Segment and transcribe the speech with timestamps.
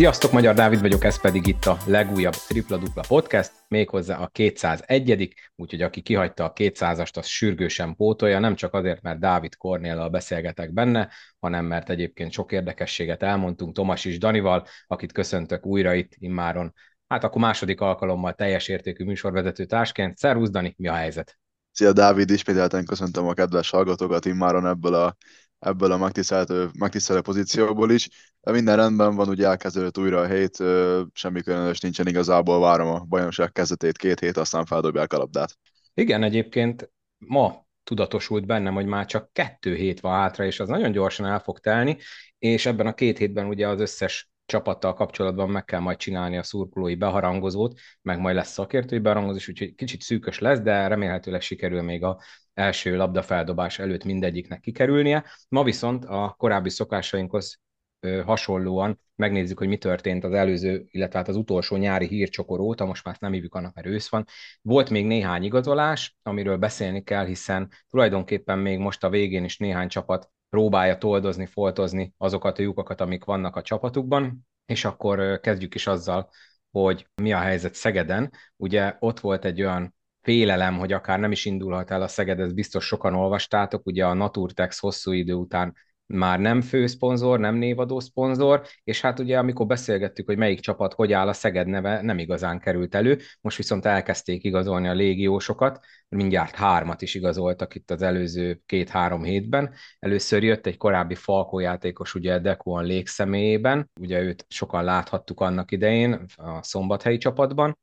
[0.00, 5.34] Sziasztok, Magyar Dávid vagyok, ez pedig itt a legújabb Tripla Dupla Podcast, méghozzá a 201
[5.56, 10.72] úgyhogy aki kihagyta a 200-ast, az sürgősen pótolja, nem csak azért, mert Dávid Kornéllal beszélgetek
[10.72, 16.74] benne, hanem mert egyébként sok érdekességet elmondtunk Tomas és Danival, akit köszöntök újra itt immáron.
[17.08, 20.16] Hát akkor második alkalommal teljes értékű műsorvezető társként.
[20.16, 21.38] Szervusz Dani, mi a helyzet?
[21.72, 25.16] Szia Dávid, ismételten köszöntöm a kedves hallgatókat immáron ebből a
[25.60, 28.08] ebből a megtisztelő, megtisztelő pozícióból is.
[28.40, 30.56] De minden rendben van, ugye elkezdődött újra a hét,
[31.12, 35.58] semmi különös nincsen igazából, várom a bajnokság kezdetét két hét, aztán feldobják a labdát.
[35.94, 40.92] Igen, egyébként ma tudatosult bennem, hogy már csak kettő hét van hátra, és az nagyon
[40.92, 41.96] gyorsan el fog telni,
[42.38, 46.42] és ebben a két hétben ugye az összes csapattal kapcsolatban meg kell majd csinálni a
[46.42, 52.04] szurkolói beharangozót, meg majd lesz szakértői beharangozás, úgyhogy kicsit szűkös lesz, de remélhetőleg sikerül még
[52.04, 52.20] a
[52.54, 55.24] első labdafeldobás előtt mindegyiknek kikerülnie.
[55.48, 57.60] Ma viszont a korábbi szokásainkhoz
[58.24, 63.04] hasonlóan megnézzük, hogy mi történt az előző, illetve hát az utolsó nyári hírcsokor óta, most
[63.04, 64.24] már nem hívjuk annak, mert ősz van.
[64.62, 69.88] Volt még néhány igazolás, amiről beszélni kell, hiszen tulajdonképpen még most a végén is néhány
[69.88, 75.86] csapat próbálja toldozni, foltozni azokat a lyukakat, amik vannak a csapatukban, és akkor kezdjük is
[75.86, 76.30] azzal,
[76.70, 78.32] hogy mi a helyzet Szegeden.
[78.56, 82.54] Ugye ott volt egy olyan félelem, hogy akár nem is indulhat el a Szeged, ezt
[82.54, 85.76] biztos sokan olvastátok, ugye a Naturtex hosszú idő után
[86.12, 91.12] már nem főszponzor, nem névadó szponzor, és hát ugye amikor beszélgettük, hogy melyik csapat hogy
[91.12, 96.54] áll, a Szeged neve nem igazán került elő, most viszont elkezdték igazolni a légiósokat, mindjárt
[96.54, 99.74] hármat is igazoltak itt az előző két-három hétben.
[99.98, 105.70] Először jött egy korábbi Falkó játékos, ugye Dekuan Lék személyében, ugye őt sokan láthattuk annak
[105.70, 107.78] idején a szombathelyi csapatban,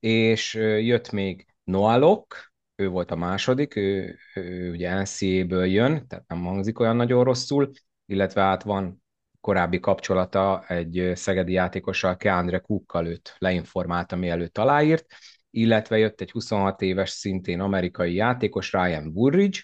[0.00, 2.51] és jött még Noalok,
[2.82, 7.70] ő volt a második, ő, ő ugye NCA-ből jön, tehát nem hangzik olyan nagyon rosszul,
[8.06, 9.02] illetve hát van
[9.40, 15.06] korábbi kapcsolata egy szegedi játékossal, Keandre Cookkal őt leinformálta, mielőtt aláírt,
[15.50, 19.58] illetve jött egy 26 éves szintén amerikai játékos, Ryan Woolridge,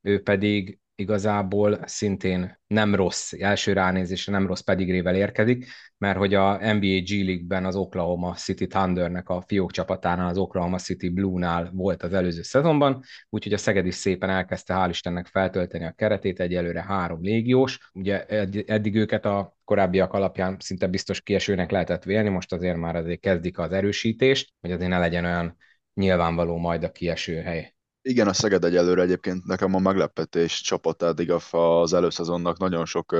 [0.00, 5.66] ő pedig igazából szintén nem rossz, első ránézésre nem rossz pedigrével érkezik,
[5.98, 10.78] mert hogy a NBA G League-ben az Oklahoma City Thundernek a fiók csapatánál, az Oklahoma
[10.78, 15.84] City Blue-nál volt az előző szezonban, úgyhogy a Szeged is szépen elkezdte hál' Istennek feltölteni
[15.84, 18.26] a keretét, egyelőre három légiós, ugye
[18.66, 23.58] eddig őket a korábbiak alapján szinte biztos kiesőnek lehetett vélni, most azért már azért kezdik
[23.58, 25.56] az erősítést, hogy azért ne legyen olyan
[25.94, 27.73] nyilvánvaló majd a kieső hely.
[28.06, 33.16] Igen, a Szeged egyelőre egyébként nekem a meglepetés csapat eddig az előszezonnak nagyon sok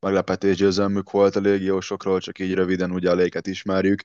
[0.00, 4.02] meglepetés győzelmük volt a légiósokról, csak így röviden ugye a léket ismerjük.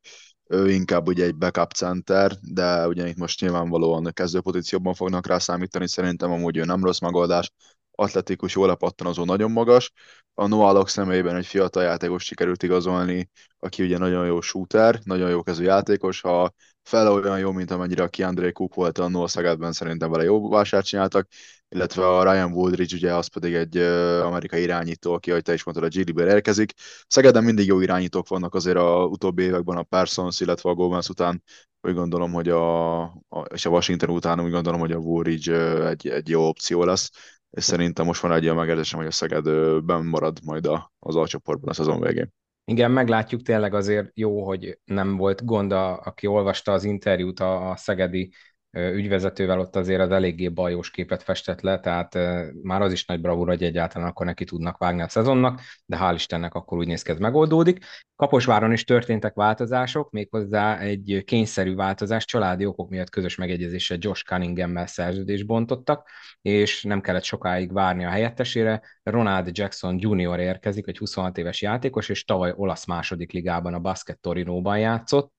[0.48, 5.38] Ő inkább ugye egy backup center, de ugye itt most nyilvánvalóan kezdő pozícióban fognak rá
[5.38, 7.52] számítani, szerintem amúgy ő nem rossz megoldás,
[7.92, 9.92] atletikus, jól lepattanozó, nagyon magas.
[10.34, 15.44] A Noah személyében egy fiatal játékos sikerült igazolni, aki ugye nagyon jó shooter, nagyon jó
[15.44, 16.54] kezű játékos, ha
[16.86, 20.50] fel olyan jó, mint amennyire a André Cook volt a Noah Szegedben, szerintem vele jó
[20.50, 21.28] vásárt csináltak,
[21.70, 23.78] illetve a Ryan Woodridge, ugye az pedig egy
[24.22, 26.74] amerikai irányító, aki, ahogy te is mondtad, a g érkezik.
[27.08, 31.44] Szegeden mindig jó irányítók vannak azért a utóbbi években a Parsons, illetve a Gomez után,
[31.82, 36.08] úgy gondolom, hogy a, a, és a Washington után úgy gondolom, hogy a Woodridge egy,
[36.08, 37.12] egy jó opció lesz
[37.56, 39.44] és szerintem most van egy olyan megérzésem, hogy a Szeged
[39.84, 40.70] benn marad majd
[41.00, 42.34] az alcsoportban a szezon végén.
[42.66, 47.70] Igen, meglátjuk, tényleg azért jó, hogy nem volt gond, a, aki olvasta az interjút a,
[47.70, 48.32] a szegedi
[48.76, 52.18] ügyvezetővel ott azért az eléggé bajós képet festett le, tehát
[52.64, 56.14] már az is nagy bravúr, hogy egyáltalán akkor neki tudnak vágni a szezonnak, de hál'
[56.16, 57.86] Istennek akkor úgy néz ki, ez megoldódik.
[58.16, 64.88] Kaposváron is történtek változások, méghozzá egy kényszerű változás, családi okok miatt közös megegyezéssel Josh Cunningham-mel
[64.88, 66.10] szerződést bontottak,
[66.42, 68.82] és nem kellett sokáig várni a helyettesére.
[69.04, 70.40] Ronald Jackson Jr.
[70.40, 75.34] érkezik, egy 26 éves játékos, és tavaly olasz második ligában a Basket Torinóban játszott.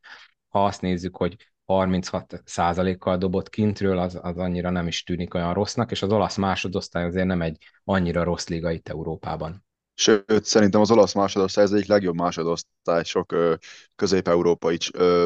[0.48, 1.36] Ha azt nézzük, hogy
[1.66, 6.36] 36 százalékkal dobott kintről, az, az annyira nem is tűnik olyan rossznak, és az olasz
[6.36, 9.65] másodosztály azért nem egy annyira rossz liga itt Európában.
[9.98, 13.34] Sőt, szerintem az olasz másodosztály az egyik legjobb másodosztály, sok
[13.94, 14.78] közép-európai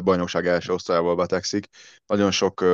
[0.05, 1.67] bajnokság első osztályával betegszik.
[2.07, 2.65] Nagyon sok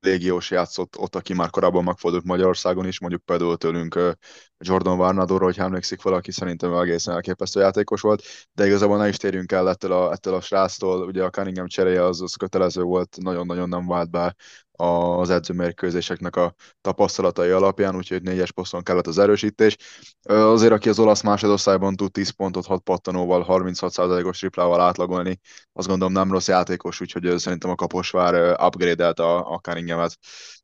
[0.00, 4.16] légiós játszott ott, aki már korábban megfordult Magyarországon is, mondjuk például tőlünk
[4.58, 8.22] Jordan Varnador, hogy emlékszik valaki, szerintem egészen elképesztő játékos volt,
[8.52, 12.04] de igazából ne is térjünk el ettől a, ettől a sráctól, ugye a Cunningham cseréje
[12.04, 14.34] az, az kötelező volt, nagyon-nagyon nem vált be
[14.80, 19.76] az edzőmérkőzéseknek a tapasztalatai alapján, úgyhogy négyes poszton kellett az erősítés.
[20.22, 25.40] Azért, aki az olasz másodosztályban tud 10 pontot 6 pattanóval, 36%-os triplával átlagolni,
[25.72, 30.18] azt gondolom nem rossz játékos, úgyhogy szerintem a Kaposvár upgrade-elt a, a Cunninghamet,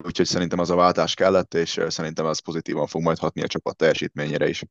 [0.04, 3.76] úgyhogy szerintem az a váltás kellett, és szerintem ez pozitívan fog majd hatni a csapat
[3.76, 4.62] teljesítményére is.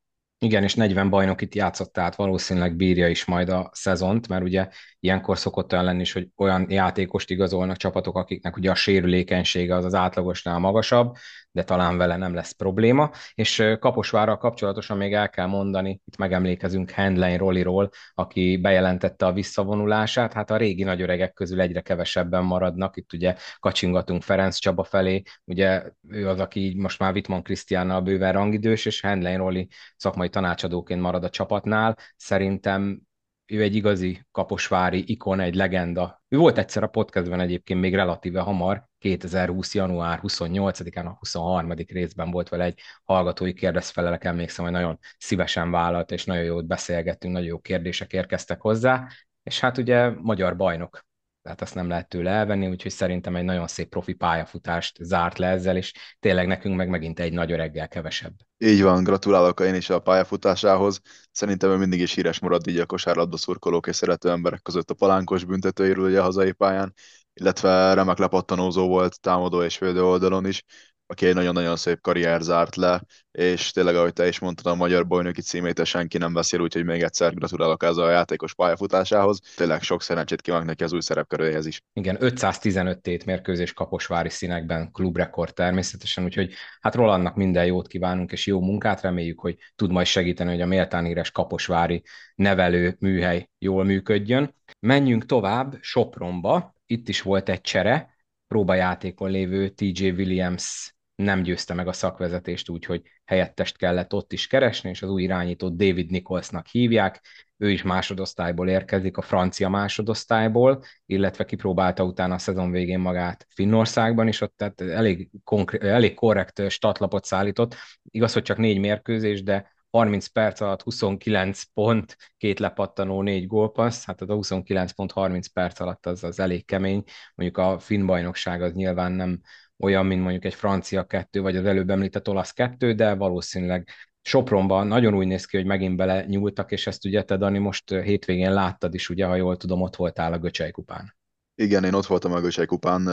[0.46, 4.68] Igen, és 40 bajnokit játszott, tehát valószínűleg bírja is majd a szezont, mert ugye
[5.00, 9.86] ilyenkor szokott olyan lenni is, hogy olyan játékost igazolnak csapatok, akiknek ugye a sérülékenysége az
[9.86, 11.16] az átlagosnál magasabb,
[11.56, 13.12] de talán vele nem lesz probléma.
[13.34, 20.34] És Kaposvárral kapcsolatosan még el kell mondani, itt megemlékezünk Handlein Rolliról, aki bejelentette a visszavonulását,
[20.34, 25.84] hát a régi nagyöregek közül egyre kevesebben maradnak, itt ugye kacsingatunk Ferenc Csaba felé, ugye
[26.10, 29.68] ő az, aki most már Wittmann Krisztiánnal bőven rangidős, és Handlein Rolli
[29.98, 31.98] szakmai tanácsadóként marad a csapatnál.
[32.16, 33.02] Szerintem
[33.48, 36.24] ő egy igazi kaposvári ikon, egy legenda.
[36.28, 39.74] Ő volt egyszer a podcastben egyébként még relatíve hamar, 2020.
[39.74, 41.72] január 28-án, a 23.
[41.72, 47.34] részben volt vele egy hallgatói kérdezfelelek, emlékszem, hogy nagyon szívesen vállalt, és nagyon jót beszélgettünk,
[47.34, 49.08] nagyon jó kérdések érkeztek hozzá,
[49.44, 51.06] és hát ugye magyar bajnok,
[51.46, 55.48] tehát azt nem lehet tőle elvenni, úgyhogy szerintem egy nagyon szép profi pályafutást zárt le
[55.48, 58.34] ezzel, és tényleg nekünk meg megint egy nagy öreggel kevesebb.
[58.58, 61.00] Így van, gratulálok én is a pályafutásához.
[61.32, 64.94] Szerintem ő mindig is híres marad így a kosárlabda szurkolók és szerető emberek között a
[64.94, 66.94] palánkos büntetőiről ugye a hazai pályán,
[67.34, 70.64] illetve remek lepattanózó volt támadó és védő oldalon is,
[71.08, 75.08] aki egy nagyon-nagyon szép karrier zárt le, és tényleg, ahogy te is mondtad, a magyar
[75.08, 79.40] bajnoki címét senki nem beszél, úgyhogy még egyszer gratulálok ez a játékos pályafutásához.
[79.56, 81.82] Tényleg sok szerencsét kívánok neki az új szerepköréhez is.
[81.94, 88.46] Igen, 515 tét mérkőzés kaposvári színekben, klubrekord természetesen, úgyhogy hát Rolandnak minden jót kívánunk, és
[88.46, 92.04] jó munkát reméljük, hogy tud majd segíteni, hogy a méltán éres kaposvári
[92.36, 94.56] nevelő műhely jól működjön.
[94.80, 98.14] Menjünk tovább Sopronba, itt is volt egy csere,
[98.48, 104.90] próbajátékon lévő TJ Williams nem győzte meg a szakvezetést, úgyhogy helyettest kellett ott is keresni,
[104.90, 107.22] és az új irányítót David Nicholsnak hívják,
[107.58, 114.28] ő is másodosztályból érkezik, a francia másodosztályból, illetve kipróbálta utána a szezon végén magát Finnországban
[114.28, 117.76] is, ott tehát elég, konkrét, elég korrekt statlapot szállított.
[118.04, 124.06] Igaz, hogy csak négy mérkőzés, de 30 perc alatt 29 pont, két lepattanó, négy gólpassz,
[124.06, 127.04] hát az a 29 pont 30 perc alatt az, az elég kemény.
[127.36, 129.42] Mondjuk a finn bajnokság az nyilván nem
[129.80, 133.90] olyan, mint mondjuk egy francia kettő, vagy az előbb említett olasz kettő, de valószínűleg
[134.22, 137.90] Sopronban nagyon úgy néz ki, hogy megint bele nyúltak, és ezt ugye te, Dani, most
[137.90, 141.16] hétvégén láttad is, ugye, ha jól tudom, ott voltál a Göcsej kupán.
[141.56, 143.08] Igen, én ott voltam a Göcsej kupán,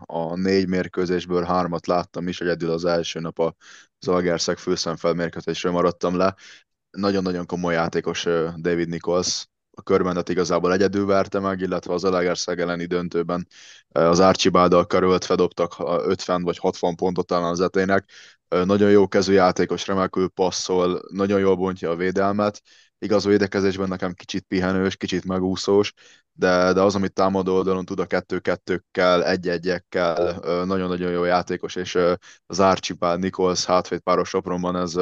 [0.00, 3.54] a négy mérkőzésből hármat láttam is, egyedül az első nap a
[4.00, 6.34] Zalgerszeg főszemfelmérkőzésről maradtam le.
[6.90, 12.84] Nagyon-nagyon komoly játékos David Nichols, a körbendet igazából egyedül verte meg, illetve az Zalaegerszeg elleni
[12.84, 13.46] döntőben
[13.88, 15.74] az Archibald-dal karöltve dobtak
[16.06, 18.10] 50 vagy 60 pontot talán az etének.
[18.48, 22.62] Nagyon jó kezű játékos, remekül passzol, nagyon jól bontja a védelmet,
[22.98, 25.92] igaz védekezésben nekem kicsit pihenős, kicsit megúszós,
[26.32, 30.34] de, de az, amit támadó oldalon tud a kettő-kettőkkel, egy-egyekkel,
[30.64, 31.98] nagyon-nagyon jó játékos, és
[32.46, 34.94] az Archibald Nichols hátvéd páros Sopronban ez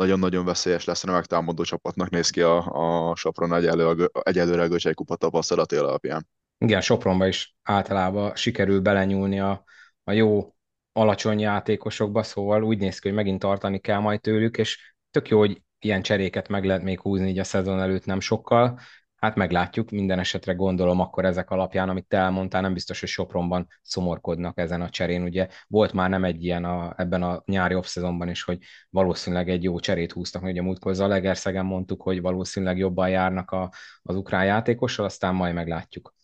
[0.00, 4.94] nagyon-nagyon veszélyes lesz, remek támadó csapatnak néz ki a, a Sopron egyelő, egyelőre a Göcsei
[4.94, 6.28] kupa tapasztalati alapján.
[6.58, 9.64] Igen, Sopronba is általában sikerül belenyúlni a,
[10.04, 10.54] a jó
[10.92, 15.38] alacsony játékosokba, szóval úgy néz ki, hogy megint tartani kell majd tőlük, és tök jó,
[15.38, 18.78] hogy ilyen cseréket meg lehet még húzni így a szezon előtt nem sokkal.
[19.20, 23.66] Hát meglátjuk, minden esetre gondolom akkor ezek alapján, amit te elmondtál, nem biztos, hogy Sopronban
[23.82, 25.22] szomorkodnak ezen a cserén.
[25.22, 28.58] Ugye volt már nem egy ilyen a, ebben a nyári off-szezonban is, hogy
[28.90, 33.72] valószínűleg egy jó cserét húztak, ugye múltkor Zalegerszegen mondtuk, hogy valószínűleg jobban járnak a,
[34.02, 36.14] az ukrán játékossal, aztán majd meglátjuk.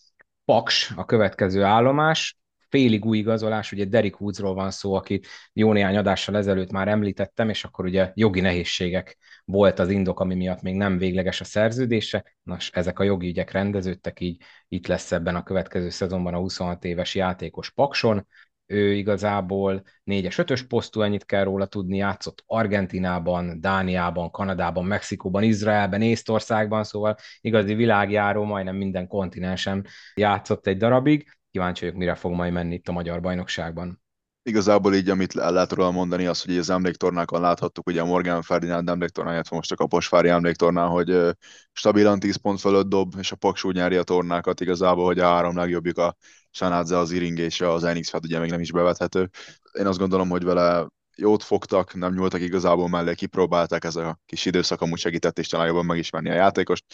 [0.45, 2.38] Paks a következő állomás,
[2.69, 7.49] félig új igazolás, ugye Derek Woodsról van szó, akit jó néhány adással ezelőtt már említettem,
[7.49, 12.35] és akkor ugye jogi nehézségek volt az indok, ami miatt még nem végleges a szerződése.
[12.43, 16.85] Nos, ezek a jogi ügyek rendeződtek, így itt lesz ebben a következő szezonban a 26
[16.85, 18.27] éves játékos Pakson.
[18.67, 26.03] Ő igazából 4-es, 5-ös posztú, ennyit kell róla tudni, játszott Argentinában, Dániában, Kanadában, Mexikóban, Izraelben,
[26.03, 32.53] Észtországban, szóval igazi világjáró, majdnem minden kontinensen játszott egy darabig kíváncsi vagyok, mire fog majd
[32.53, 34.03] menni itt a magyar bajnokságban.
[34.43, 38.89] Igazából így, amit lehet róla mondani, az, hogy az emléktornákon láthattuk, ugye a Morgan Ferdinand
[38.89, 41.37] emléktornáját, most a Kaposvári emléktornán, hogy
[41.73, 45.57] stabilan 10 pont fölött dob, és a Paksú nyeri a tornákat igazából, hogy a három
[45.57, 46.17] legjobbjuk a
[46.51, 49.31] Sanadze, az Iring és az Enix, hát ugye még nem is bevethető.
[49.73, 50.87] Én azt gondolom, hogy vele
[51.17, 55.67] jót fogtak, nem nyúltak igazából mellé, kipróbálták, ez a kis időszak amúgy segített, és talán
[55.67, 56.85] jobban megismerni a játékost,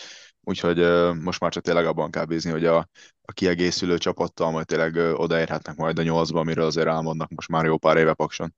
[0.41, 0.79] úgyhogy
[1.21, 2.77] most már csak tényleg abban kell bízni, hogy a,
[3.23, 7.79] a kiegészülő csapattal majd tényleg odaérhetnek majd a nyolcba, amiről azért álmodnak most már jó
[7.79, 8.55] pár éve pakson.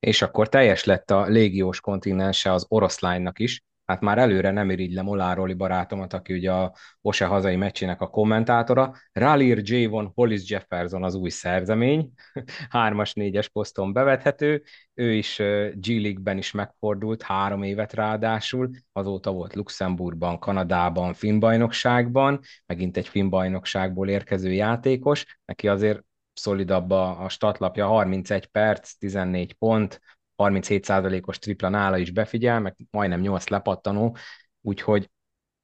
[0.00, 5.08] És akkor teljes lett a légiós kontinense az oroszlánynak is, hát már előre nem irigylem
[5.08, 8.94] Olároli barátomat, aki ugye a Ose hazai meccsének a kommentátora.
[9.12, 12.12] Rallir Javon Hollis Jefferson az új szerzemény,
[12.70, 14.62] hármas, négyes poszton bevethető,
[14.94, 15.36] ő is
[15.74, 24.08] G League-ben is megfordult, három évet ráadásul, azóta volt Luxemburgban, Kanadában, Finnbajnokságban, megint egy Finnbajnokságból
[24.08, 30.00] érkező játékos, neki azért szolidabb a, a statlapja, 31 perc, 14 pont,
[30.36, 34.16] 37%-os tripla nála is befigyel, meg majdnem 8 lepattanó,
[34.60, 35.10] úgyhogy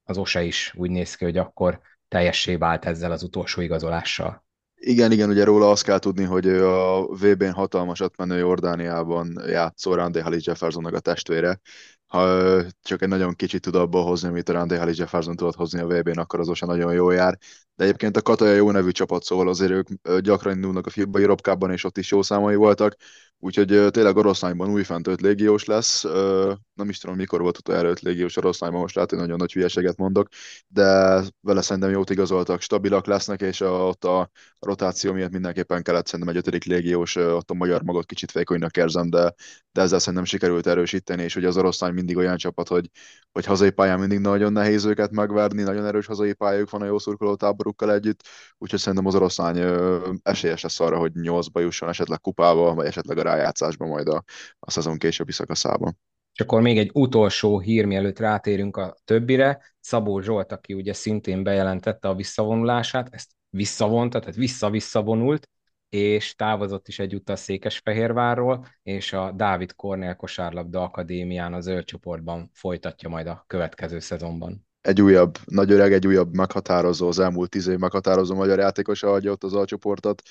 [0.03, 4.47] az OSE is úgy néz ki, hogy akkor teljessé vált ezzel az utolsó igazolással.
[4.75, 10.19] Igen, igen, ugye róla azt kell tudni, hogy a VB-n hatalmasat menő Jordániában játszó Randy
[10.19, 11.59] Hallis Jeffersonnak a testvére,
[12.07, 15.79] ha csak egy nagyon kicsit tud abból hozni, amit a Randy Hallis Jefferson tudott hozni
[15.79, 17.37] a VB-n, akkor az sem nagyon jól jár.
[17.75, 21.71] De egyébként a Kataja jó nevű csapat, szóval azért ők gyakran indulnak a FIBA Europkában,
[21.71, 22.95] és ott is jó számai voltak.
[23.41, 26.03] Úgyhogy tényleg oroszlányban újfent öt légiós lesz.
[26.73, 29.97] Nem is tudom, mikor volt utoljára öt légiós oroszlányban, most lehet, hogy nagyon nagy hülyeséget
[29.97, 30.27] mondok,
[30.67, 34.29] de vele szerintem jót igazoltak, stabilak lesznek, és a, ott a
[34.59, 39.09] rotáció miatt mindenképpen kellett szerintem egy ötödik légiós, ott a magyar magot kicsit vékonynak érzem,
[39.09, 39.33] de,
[39.71, 42.89] de ezzel szerintem sikerült erősíteni, és hogy az oroszlány mindig olyan csapat, hogy,
[43.31, 46.99] hogy hazai pályán mindig nagyon nehéz őket megverni, nagyon erős hazai pályájuk van a jó
[46.99, 48.23] szurkoló táborukkal együtt,
[48.57, 49.57] úgyhogy szerintem az oroszlány
[50.23, 54.23] esélyes lesz arra, hogy nyolcba jusson esetleg kupába, vagy esetleg a rájátszásba majd a,
[54.59, 55.97] a szezon későbbi szakaszában.
[56.33, 59.61] És akkor még egy utolsó hír, mielőtt rátérünk a többire.
[59.79, 65.49] Szabó Zsolt, aki ugye szintén bejelentette a visszavonulását, ezt visszavonta, tehát vissza-visszavonult,
[65.89, 73.09] és távozott is egyúttal Székesfehérvárról, és a Dávid Kornél kosárlabda akadémián az zöld csoportban folytatja
[73.09, 74.67] majd a következő szezonban.
[74.81, 79.31] Egy újabb, nagy öreg, egy újabb meghatározó, az elmúlt tíz év meghatározó magyar játékos adja
[79.31, 80.21] ott az alcsoportot.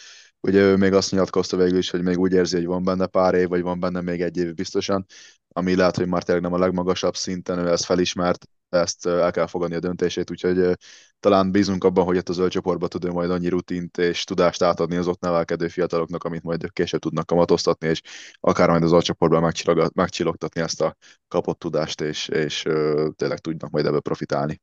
[0.41, 3.35] Ugye ő még azt nyilatkozta végül is, hogy még úgy érzi, hogy van benne pár
[3.35, 5.07] év, vagy van benne még egy év biztosan,
[5.49, 9.47] ami lehet, hogy már tényleg nem a legmagasabb szinten, ő ezt felismert, ezt el kell
[9.47, 10.79] fogadni a döntését, úgyhogy
[11.21, 15.07] talán bízunk abban, hogy itt az ölcsoportba tud majd annyi rutint és tudást átadni az
[15.07, 18.03] ott nevelkedő fiataloknak, amit majd később tudnak kamatoztatni, és
[18.41, 19.53] akár majd az alcsoportban
[19.95, 20.97] megcsillogtatni ezt a
[21.29, 22.63] kapott tudást, és, és
[23.17, 24.61] tényleg tudnak majd ebből profitálni.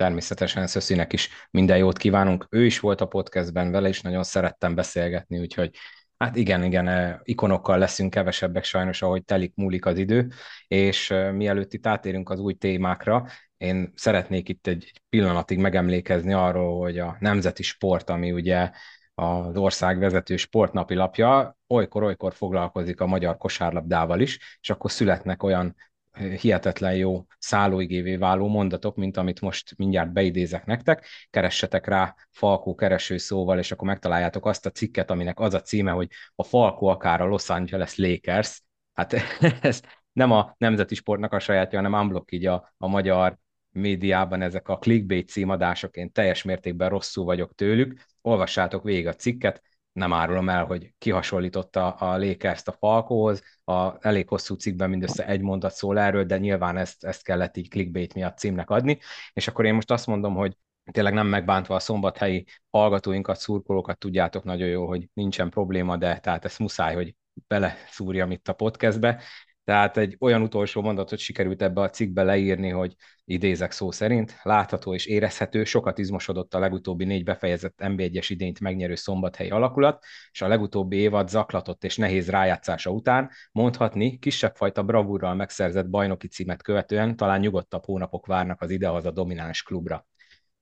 [0.00, 2.46] Természetesen Szöszinek is minden jót kívánunk.
[2.50, 5.70] Ő is volt a podcastben, vele is nagyon szerettem beszélgetni, úgyhogy
[6.16, 10.28] Hát igen, igen, ikonokkal leszünk kevesebbek sajnos, ahogy telik, múlik az idő,
[10.68, 13.26] és mielőtt itt átérünk az új témákra,
[13.56, 18.70] én szeretnék itt egy pillanatig megemlékezni arról, hogy a nemzeti sport, ami ugye
[19.14, 25.74] az ország vezető sportnapi lapja, olykor-olykor foglalkozik a magyar kosárlabdával is, és akkor születnek olyan
[26.18, 31.06] hihetetlen jó szállóigévé váló mondatok, mint amit most mindjárt beidézek nektek.
[31.30, 35.90] Keressetek rá Falkó kereső szóval, és akkor megtaláljátok azt a cikket, aminek az a címe,
[35.90, 38.62] hogy a Falkó akár a Los Angeles Lakers.
[38.92, 39.14] Hát
[39.60, 39.80] ez
[40.12, 43.38] nem a nemzeti sportnak a sajátja, hanem unblock így a, a magyar
[43.70, 48.00] médiában ezek a clickbait címadások, én teljes mértékben rosszul vagyok tőlük.
[48.22, 49.62] Olvassátok végig a cikket,
[49.92, 55.40] nem árulom el, hogy kihasonlította a Lakers-t a Falkóhoz, a elég hosszú cikkben mindössze egy
[55.40, 58.98] mondat szól erről, de nyilván ezt, ezt kellett így clickbait miatt címnek adni,
[59.32, 60.56] és akkor én most azt mondom, hogy
[60.92, 66.44] tényleg nem megbántva a szombathelyi hallgatóinkat, szurkolókat, tudjátok nagyon jó, hogy nincsen probléma, de tehát
[66.44, 67.14] ezt muszáj, hogy
[67.46, 69.22] beleszúrjam itt a podcastbe.
[69.70, 74.94] Tehát egy olyan utolsó mondatot sikerült ebbe a cikkbe leírni, hogy idézek szó szerint, látható
[74.94, 80.48] és érezhető, sokat izmosodott a legutóbbi négy befejezett NB1-es idényt megnyerő szombathelyi alakulat, és a
[80.48, 87.16] legutóbbi évad zaklatott és nehéz rájátszása után mondhatni, kisebb fajta bravúrral megszerzett bajnoki címet követően
[87.16, 90.06] talán nyugodtabb hónapok várnak az idehaza domináns klubra.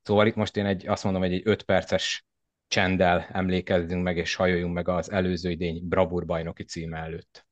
[0.03, 2.27] Szóval itt most én egy, azt mondom, hogy egy 5 perces
[2.67, 7.48] csenddel emlékezzünk meg, és hajoljunk meg az előző idény bravúr bajnoki címe előtt.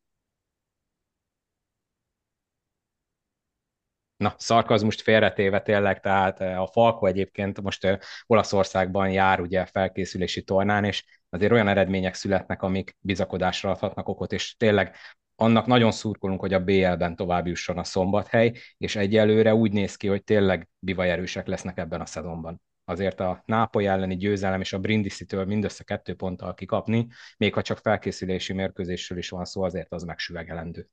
[4.16, 10.42] Na, szarkazmust félretéve tényleg, tehát eh, a Falko egyébként most eh, Olaszországban jár ugye felkészülési
[10.42, 14.96] tornán, és azért olyan eredmények születnek, amik bizakodásra adhatnak okot, és tényleg
[15.34, 20.06] annak nagyon szurkolunk, hogy a BL-ben tovább jusson a szombathely, és egyelőre úgy néz ki,
[20.06, 22.60] hogy tényleg bivajerősek lesznek ebben a szezonban.
[22.84, 27.06] Azért a Nápoly elleni győzelem és a Brindisi-től mindössze kettő ponttal kikapni,
[27.36, 30.88] még ha csak felkészülési mérkőzésről is van szó, azért az megsüvegelendő.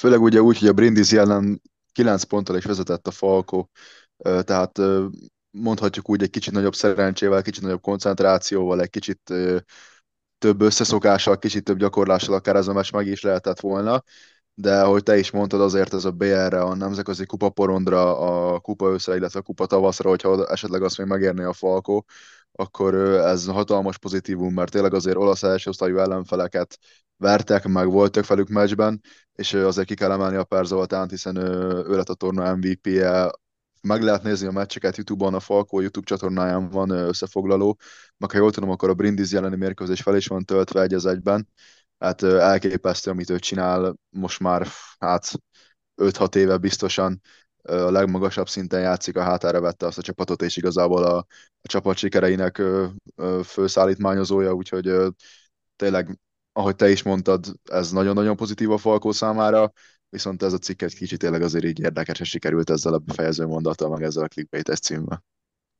[0.00, 1.60] Főleg ugye úgy, hogy a Brindisi ellen
[1.92, 3.66] 9 ponttal is vezetett a Falko,
[4.22, 4.78] tehát
[5.50, 9.32] mondhatjuk úgy egy kicsit nagyobb szerencsével, kicsit nagyobb koncentrációval, egy kicsit
[10.38, 14.02] több összeszokással, kicsit több gyakorlással akár ez a mes meg is lehetett volna,
[14.54, 19.16] de ahogy te is mondtad, azért ez a BR-re, a nemzetközi kupaporondra, a kupa őszre,
[19.16, 22.04] illetve a kupa tavaszra, hogyha esetleg azt még megérné a Falkó,
[22.52, 26.78] akkor ez hatalmas pozitívum, mert tényleg azért olasz első osztályú ellenfeleket
[27.16, 29.00] vertek, meg voltak velük meccsben,
[29.32, 33.30] és azért ki kell emelni a Per Zoltánt, hiszen ő lett a torna MVP-je,
[33.80, 37.78] meg lehet nézni a meccseket YouTube-on, a Falco YouTube csatornáján van összefoglaló,
[38.16, 41.06] meg ha jól tudom, akkor a Brindis jeleni mérkőzés fel is van töltve egy az
[41.06, 41.48] egyben,
[41.98, 44.66] hát elképesztő, amit ő csinál, most már
[44.98, 45.32] hát
[45.96, 47.20] 5-6 éve biztosan
[47.62, 51.16] a legmagasabb szinten játszik, a hátára vette azt a csapatot, és igazából a,
[51.60, 52.62] a csapat sikereinek
[53.44, 54.92] főszállítmányozója, úgyhogy
[55.76, 56.18] tényleg,
[56.52, 59.72] ahogy te is mondtad, ez nagyon-nagyon pozitív a Falkó számára,
[60.08, 63.88] viszont ez a cikk egy kicsit tényleg azért így érdekesen sikerült ezzel a befejező mondattal,
[63.88, 65.24] meg ezzel a clickbait címmel.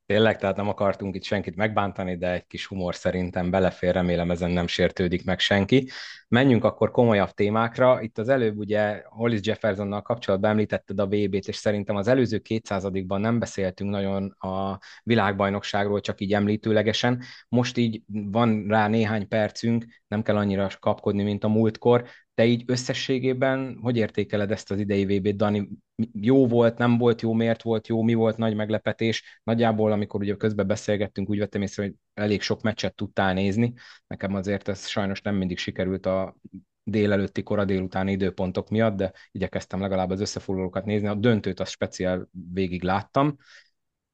[0.07, 4.51] Tényleg, tehát nem akartunk itt senkit megbántani, de egy kis humor szerintem belefér, remélem ezen
[4.51, 5.91] nem sértődik meg senki.
[6.29, 8.01] Menjünk akkor komolyabb témákra.
[8.01, 12.89] Itt az előbb ugye Hollis Jeffersonnal kapcsolatban említetted a VB-t, és szerintem az előző 200
[13.07, 17.23] nem beszéltünk nagyon a világbajnokságról, csak így említőlegesen.
[17.49, 22.05] Most így van rá néhány percünk, nem kell annyira kapkodni, mint a múltkor.
[22.35, 25.69] Te így összességében hogy értékeled ezt az idei VB-t, Dani?
[26.13, 29.41] Jó volt, nem volt jó, miért volt jó, mi volt nagy meglepetés?
[29.43, 33.73] Nagyjából, amikor ugye közben beszélgettünk, úgy vettem észre, hogy elég sok meccset tudtál nézni.
[34.07, 36.37] Nekem azért ez sajnos nem mindig sikerült a
[36.85, 41.09] délelőtti, kora délutáni időpontok miatt, de igyekeztem legalább az összefoglalókat nézni.
[41.09, 43.37] A döntőt azt speciál végig láttam.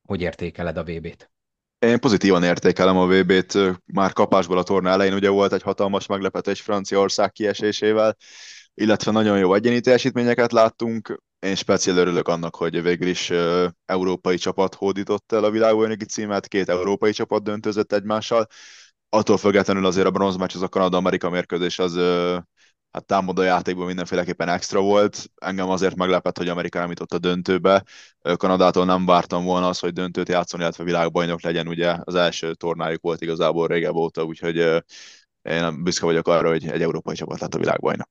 [0.03, 1.31] Hogy értékeled a VB-t?
[1.79, 6.61] Én pozitívan értékelem a VB-t, már kapásból a torna elején ugye volt egy hatalmas meglepetés
[6.61, 8.17] Franciaország kiesésével,
[8.75, 11.23] illetve nagyon jó egyéni teljesítményeket láttunk.
[11.39, 13.33] Én speciál örülök annak, hogy végül is
[13.87, 18.47] európai csapat hódított el a világbajnoki címet, két európai csapat döntözött egymással.
[19.09, 22.01] Attól függetlenül azért a bronzmeccs, az a Kanada-Amerika mérkőzés az
[22.99, 25.31] hát támadó játékban mindenféleképpen extra volt.
[25.37, 27.85] Engem azért meglepett, hogy Amerika nem jutott a döntőbe.
[28.37, 33.03] Kanadától nem vártam volna az, hogy döntőt játszon, illetve világbajnok legyen, ugye az első tornájuk
[33.03, 34.57] volt igazából régebb óta, úgyhogy
[35.43, 38.09] én büszke vagyok arra, hogy egy európai csapat lett a világbajnok.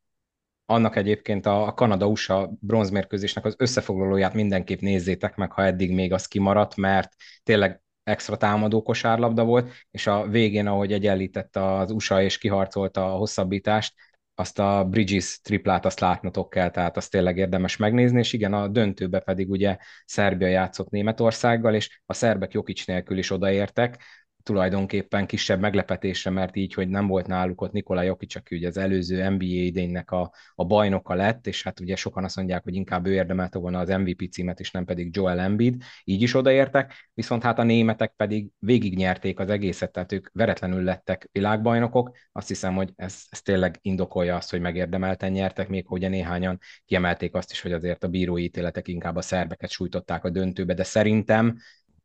[0.65, 6.75] Annak egyébként a Kanada-USA bronzmérkőzésnek az összefoglalóját mindenképp nézzétek meg, ha eddig még az kimaradt,
[6.75, 7.13] mert
[7.44, 13.17] tényleg extra támadó kosárlabda volt, és a végén, ahogy egyenlítette az USA és kiharcolta a
[13.17, 13.94] hosszabbítást,
[14.40, 18.68] azt a Bridges triplát azt látnotok kell, tehát azt tényleg érdemes megnézni, és igen, a
[18.68, 24.04] döntőbe pedig ugye Szerbia játszott Németországgal, és a szerbek Jokic nélkül is odaértek,
[24.48, 28.77] tulajdonképpen kisebb meglepetésre, mert így, hogy nem volt náluk ott Nikola Jokic, aki ugye az
[28.77, 33.05] előző NBA idénynek a, a bajnoka lett, és hát ugye sokan azt mondják, hogy inkább
[33.05, 37.44] ő érdemelte volna az MVP címet, és nem pedig Joel Embiid, így is odaértek, viszont
[37.44, 42.94] hát a németek pedig végignyerték az egészet, tehát ők veretlenül lettek világbajnokok, azt hiszem, hogy
[42.96, 47.72] ez, ez tényleg indokolja azt, hogy megérdemelten nyertek, még ugye néhányan kiemelték azt is, hogy
[47.72, 51.57] azért a bírói ítéletek inkább a szerbeket sújtották a döntőbe, de szerintem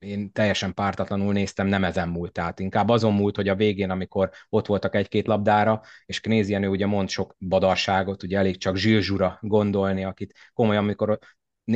[0.02, 2.32] én teljesen pártatlanul néztem, nem ezen múlt.
[2.32, 6.68] Tehát inkább azon múlt, hogy a végén, amikor ott voltak egy-két labdára, és Knézi Jenő
[6.68, 11.18] ugye mond sok badarságot, ugye elég csak Zsilzsura gondolni, akit komolyan, amikor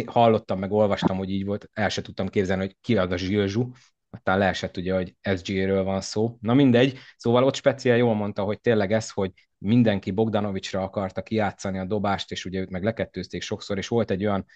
[0.07, 3.73] hallottam, meg olvastam, hogy így volt, el se tudtam képzelni, hogy ki az a Zsilzsú,
[4.11, 6.37] aztán leesett ugye, hogy SG-ről van szó.
[6.41, 11.79] Na mindegy, szóval ott speciál jól mondta, hogy tényleg ez, hogy mindenki Bogdanovicsra akarta kijátszani
[11.79, 14.47] a dobást, és ugye őt meg lekettőzték sokszor, és volt egy olyan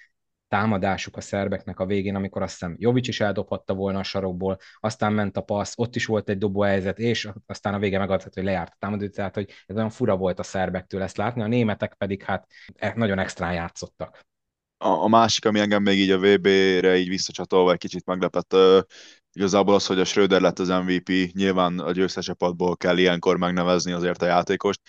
[0.51, 5.13] támadásuk a szerbeknek a végén, amikor azt hiszem Jovic is eldobhatta volna a sarokból, aztán
[5.13, 8.73] ment a passz, ott is volt egy dobóhelyzet, és aztán a vége megadhat, hogy lejárt
[8.73, 12.23] a támadó, tehát hogy ez olyan fura volt a szerbektől ezt látni, a németek pedig
[12.23, 14.21] hát e- nagyon extrán játszottak.
[14.77, 18.55] A, a másik, ami engem még így a VB-re így visszacsatolva egy kicsit meglepett,
[19.33, 23.93] Igazából az, hogy a Schröder lett az MVP, nyilván a győztes csapatból kell ilyenkor megnevezni
[23.93, 24.81] azért a játékost,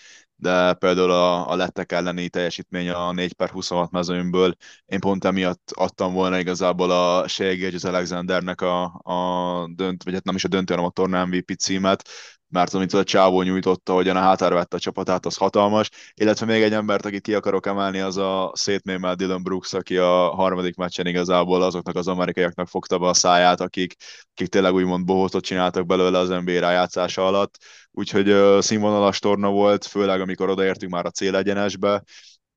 [0.42, 4.54] de például a, a lettek elleni teljesítmény a 4 per 26 mezőnyből,
[4.86, 10.24] én pont emiatt adtam volna igazából a Shea az Alexandernek a, a dönt, vagy hát
[10.24, 12.08] nem is a döntő, hanem a torna MVP címet,
[12.52, 16.62] mert amit a Csávó nyújtotta, hogyan a hátára vette a csapatát, az hatalmas, illetve még
[16.62, 21.06] egy embert, akit ki akarok emelni, az a szétmémelt Dylan Brooks, aki a harmadik meccsen
[21.06, 23.94] igazából azoknak az amerikaiaknak fogta be a száját, akik,
[24.32, 27.58] akik tényleg úgymond bohótot csináltak belőle az NBA rájátszása alatt,
[27.90, 32.02] úgyhogy uh, színvonalas torna volt, főleg amikor odaértünk már a célegyenesbe,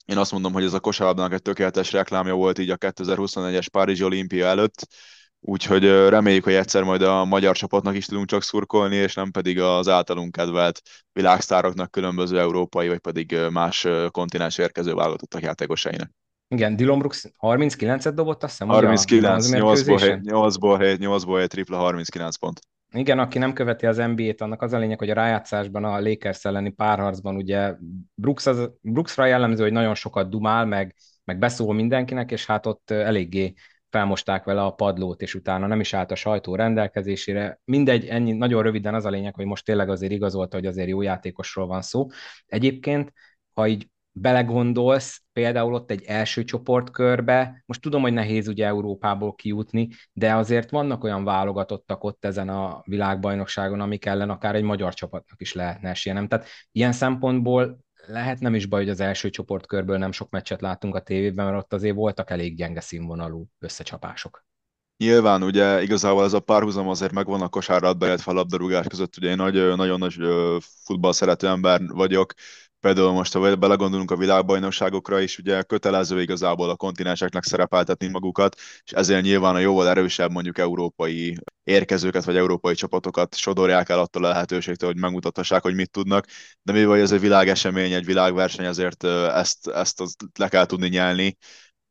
[0.06, 4.04] én azt mondom, hogy ez a kosárlabdának egy tökéletes reklámja volt így a 2021-es Párizsi
[4.04, 4.88] olimpia előtt,
[5.48, 9.60] úgyhogy reméljük, hogy egyszer majd a magyar csapatnak is tudunk csak szurkolni, és nem pedig
[9.60, 10.82] az általunk kedvelt
[11.12, 16.10] világsztároknak, különböző európai, vagy pedig más kontinens érkező válogatottak játékosainak.
[16.48, 21.78] Igen, Dylan Brooks 39-et dobott, azt hiszem, 39, 8-ból 7, 8-ból 7, 8-ból 7 tripla,
[21.78, 22.60] 39 pont.
[22.92, 26.46] Igen, aki nem követi az NBA-t, annak az a lényeg, hogy a rájátszásban, a Lakers
[26.46, 27.74] elleni párharcban ugye
[28.16, 32.92] Brooks az, Brooksra jellemző, hogy nagyon sokat dumál, meg, meg beszól mindenkinek, és hát ott
[32.92, 33.54] eléggé
[33.96, 37.60] felmosták vele a padlót, és utána nem is állt a sajtó rendelkezésére.
[37.66, 41.02] Mindegy, ennyi, nagyon röviden az a lényeg, hogy most tényleg azért igazolta, hogy azért jó
[41.02, 42.08] játékosról van szó.
[42.46, 43.14] Egyébként,
[43.54, 49.90] ha így belegondolsz, például ott egy első csoportkörbe, most tudom, hogy nehéz ugye Európából kijutni,
[50.14, 55.42] de azért vannak olyan válogatottak ott ezen a világbajnokságon, amik ellen akár egy magyar csapatnak
[55.42, 56.28] is lehetne esélye, nem?
[56.28, 60.96] Tehát ilyen szempontból lehet nem is baj, hogy az első csoportkörből nem sok meccset láttunk
[60.96, 64.46] a tévében, mert ott azért voltak elég gyenge színvonalú összecsapások.
[64.98, 69.30] Nyilván ugye igazából ez a párhuzam azért megvan a kosárlabda, illetve a labdarúgás között, ugye
[69.30, 70.16] én nagy, nagyon nagy
[70.84, 72.34] futball szerető ember vagyok,
[72.86, 78.92] Például most, ha belegondolunk a világbajnokságokra is, ugye kötelező igazából a kontinenseknek szerepeltetni magukat, és
[78.92, 84.28] ezért nyilván a jóval erősebb mondjuk európai érkezőket vagy európai csapatokat sodorják el attól a
[84.28, 86.26] lehetőségtől, hogy megmutathassák, hogy mit tudnak,
[86.62, 90.02] de mivel ez egy világesemény, egy világverseny, ezért ezt, ezt
[90.40, 91.38] le kell tudni nyelni,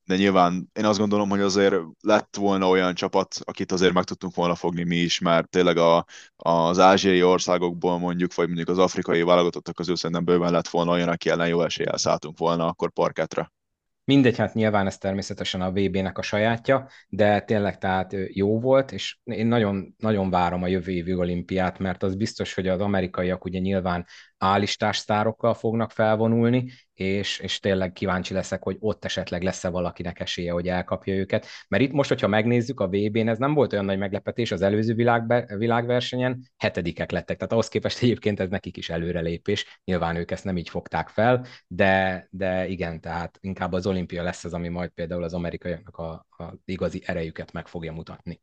[0.05, 4.35] de nyilván én azt gondolom, hogy azért lett volna olyan csapat, akit azért meg tudtunk
[4.35, 6.05] volna fogni mi is, mert tényleg a,
[6.37, 11.09] az ázsiai országokból mondjuk, vagy mondjuk az afrikai válogatottak közül szerintem bőven lett volna olyan,
[11.09, 13.53] aki ellen jó eséllyel szálltunk volna akkor parketre.
[14.07, 19.19] Mindegy, hát nyilván ez természetesen a VB-nek a sajátja, de tényleg tehát jó volt, és
[19.25, 23.59] én nagyon, nagyon várom a jövő évi olimpiát, mert az biztos, hogy az amerikaiak ugye
[23.59, 24.07] nyilván
[24.39, 30.53] állistás sztárokkal fognak felvonulni, és, és tényleg kíváncsi leszek, hogy ott esetleg lesz-e valakinek esélye,
[30.53, 31.47] hogy elkapja őket.
[31.69, 34.95] Mert itt most, hogyha megnézzük a VB-n, ez nem volt olyan nagy meglepetés az előző
[34.95, 37.37] világbe, világversenyen, hetedikek lettek.
[37.37, 39.81] Tehát ahhoz képest egyébként ez nekik is előrelépés.
[39.85, 44.45] Nyilván ők ezt nem így fogták fel, de, de igen, tehát inkább az olimpia lesz
[44.45, 48.41] az, ami majd például az amerikaiaknak a, a igazi erejüket meg fogja mutatni.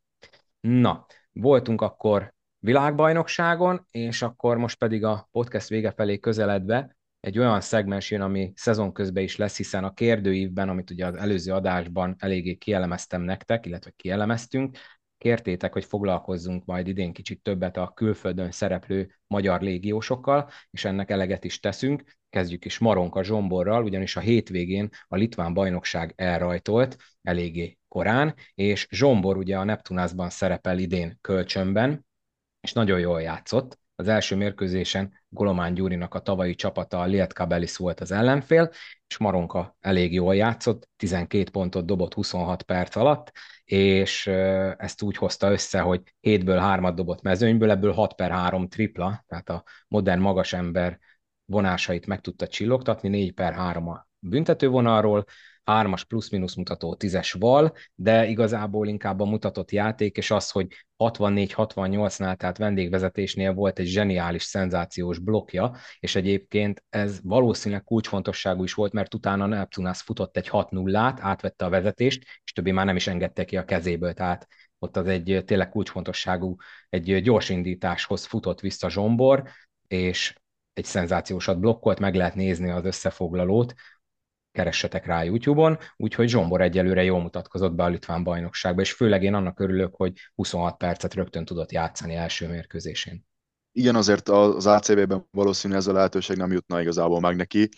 [0.59, 7.61] Na, voltunk akkor világbajnokságon, és akkor most pedig a podcast vége felé közeledve egy olyan
[7.61, 12.15] szegmens jön, ami szezon közben is lesz, hiszen a kérdőívben, amit ugye az előző adásban
[12.19, 14.77] eléggé kielemeztem nektek, illetve kielemeztünk,
[15.17, 21.43] kértétek, hogy foglalkozzunk majd idén kicsit többet a külföldön szereplő magyar légiósokkal, és ennek eleget
[21.43, 22.03] is teszünk.
[22.29, 29.37] Kezdjük is Maronka Zsomborral, ugyanis a hétvégén a litván bajnokság elrajtolt eléggé korán, és Zsombor
[29.37, 32.05] ugye a Neptunászban szerepel idén kölcsönben,
[32.61, 33.79] és nagyon jól játszott.
[33.95, 38.71] Az első mérkőzésen Golomán Gyurinak a tavalyi csapata, a Lietkabelis volt az ellenfél,
[39.07, 43.31] és Maronka elég jól játszott, 12 pontot dobott 26 perc alatt,
[43.63, 44.27] és
[44.77, 49.49] ezt úgy hozta össze, hogy 7-ből 3-at dobott mezőnyből, ebből 6 per 3 tripla, tehát
[49.49, 50.99] a modern magas ember
[51.45, 55.25] vonásait meg tudta csillogtatni, 4 per 3 a büntetővonalról,
[55.71, 62.35] hármas plusz-minusz mutató tízes val, de igazából inkább a mutatott játék, és az, hogy 64-68-nál,
[62.35, 69.13] tehát vendégvezetésnél volt egy zseniális, szenzációs blokja, és egyébként ez valószínűleg kulcsfontosságú is volt, mert
[69.13, 73.57] utána Neptunász futott egy 6-0-át, átvette a vezetést, és többé már nem is engedte ki
[73.57, 74.47] a kezéből, tehát
[74.79, 76.55] ott az egy tényleg kulcsfontosságú,
[76.89, 79.49] egy gyors indításhoz futott vissza Zsombor,
[79.87, 80.35] és
[80.73, 83.73] egy szenzációsat blokkolt, meg lehet nézni az összefoglalót,
[84.51, 89.33] keressetek rá YouTube-on, úgyhogy Zsombor egyelőre jól mutatkozott be a litván bajnokságba, és főleg én
[89.33, 93.25] annak örülök, hogy 26 percet rögtön tudott játszani első mérkőzésén.
[93.71, 97.69] Igen, azért az ACB-ben valószínűleg ez a lehetőség nem jutna igazából meg neki,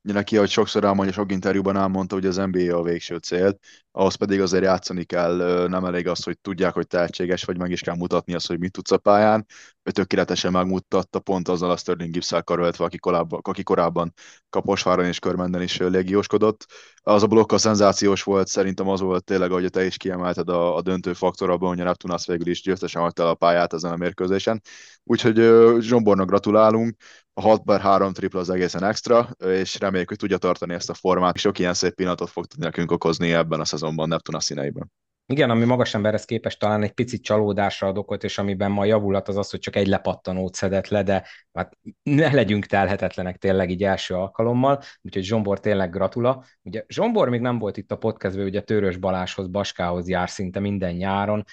[0.00, 3.58] neki, ahogy sokszor elmondja, sok interjúban elmondta, hogy az NBA a végső cél,
[3.96, 7.80] ahhoz pedig azért játszani kell, nem elég az, hogy tudják, hogy tehetséges vagy, meg is
[7.80, 9.46] kell mutatni azt, hogy mit tudsz a pályán.
[9.82, 14.12] Ő tökéletesen megmutatta pont azzal a Sterling Gibbs-szel karöltve, aki korábban, aki korábban
[14.48, 16.66] Kaposváron és Körmenden is légióskodott.
[17.02, 20.76] Az a blokk a szenzációs volt, szerintem az volt tényleg, ahogy te is kiemelted a,
[20.76, 23.96] a döntő faktor abban, hogy a Neptunász végül is győztesen hagyta a pályát ezen a
[23.96, 24.62] mérkőzésen.
[25.04, 25.34] Úgyhogy
[25.80, 26.96] Zsombornak gratulálunk,
[27.38, 30.94] a 6 per 3 tripla az egészen extra, és reméljük, hogy tudja tartani ezt a
[30.94, 31.36] formát.
[31.36, 34.92] Sok ilyen szép pillanatot fog tudni nekünk okozni ebben a szezonban Neptuna színeiben.
[35.28, 39.28] Igen, ami magas emberhez képest talán egy picit csalódásra ad okot, és amiben ma javulat
[39.28, 43.84] az az, hogy csak egy lepattanót szedett le, de hát ne legyünk telhetetlenek tényleg így
[43.84, 46.44] első alkalommal, úgyhogy Zsombor tényleg gratula.
[46.62, 50.94] Ugye Zsombor még nem volt itt a podcastben, ugye Törös Baláshoz, Baskához jár szinte minden
[50.94, 51.44] nyáron,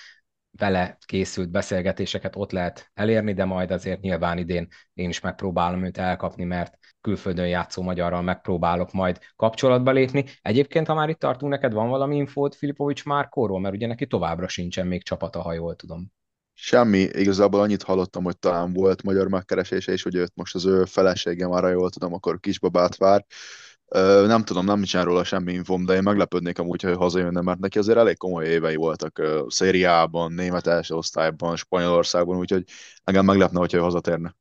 [0.58, 5.98] vele készült beszélgetéseket ott lehet elérni, de majd azért nyilván idén én is megpróbálom őt
[5.98, 10.26] elkapni, mert külföldön játszó magyarral megpróbálok majd kapcsolatba lépni.
[10.42, 14.48] Egyébként, ha már itt tartunk, neked van valami infót Filipovics Márkóról, mert ugye neki továbbra
[14.48, 16.12] sincsen még csapata, ha jól tudom.
[16.56, 20.86] Semmi, igazából annyit hallottam, hogy talán volt magyar megkeresése, és hogy őt most az ő
[20.86, 23.26] felesége már, jól tudom, akkor kisbabát vár.
[24.28, 27.78] Nem tudom, nem nincsen róla semmi infom, de én meglepődnék amúgy, hogy hazajönne, mert neki
[27.78, 32.64] azért elég komoly évei voltak szériában, német első osztályban, Spanyolországban, úgyhogy
[33.04, 34.36] engem meglepne, hogyha ő hazatérne.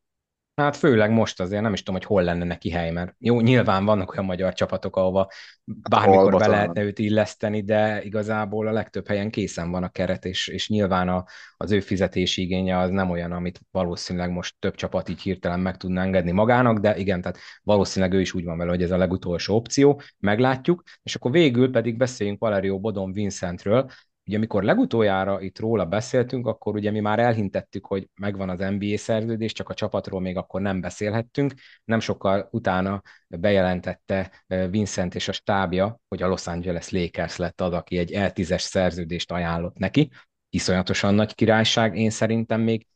[0.55, 3.85] Hát főleg most azért nem is tudom, hogy hol lenne neki hely, mert jó, nyilván
[3.85, 5.29] vannak olyan magyar csapatok, ahova
[5.65, 10.49] bármikor be lehetne őt illeszteni, de igazából a legtöbb helyen készen van a keret, és,
[10.49, 11.25] és nyilván a,
[11.57, 15.77] az ő fizetési igénye az nem olyan, amit valószínűleg most több csapat így hirtelen meg
[15.77, 18.97] tudná engedni magának, de igen, tehát valószínűleg ő is úgy van vele, hogy ez a
[18.97, 23.91] legutolsó opció, meglátjuk, és akkor végül pedig beszéljünk Valerio Bodon Vincentről,
[24.27, 28.99] Ugye amikor legutoljára itt róla beszéltünk, akkor ugye mi már elhintettük, hogy megvan az NBA
[28.99, 31.53] szerződés, csak a csapatról még akkor nem beszélhettünk.
[31.85, 37.61] Nem sokkal utána bejelentette eh, Vincent és a stábja, hogy a Los Angeles Lakers lett
[37.61, 40.11] az, aki egy L10-es szerződést ajánlott neki.
[40.51, 42.87] Iszonyatosan nagy királyság, én szerintem még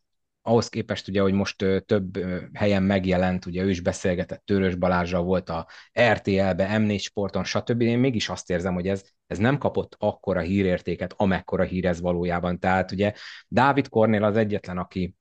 [0.46, 1.56] ahhoz képest ugye, hogy most
[1.86, 2.18] több
[2.52, 5.66] helyen megjelent, ugye ő is beszélgetett Törös Balázsral, volt a
[6.00, 7.80] RTL-be, M4 Sporton, stb.
[7.80, 12.58] Én mégis azt érzem, hogy ez, ez nem kapott akkora hírértéket, amekkora hír ez valójában.
[12.58, 13.12] Tehát ugye
[13.48, 15.14] Dávid Kornél az egyetlen, aki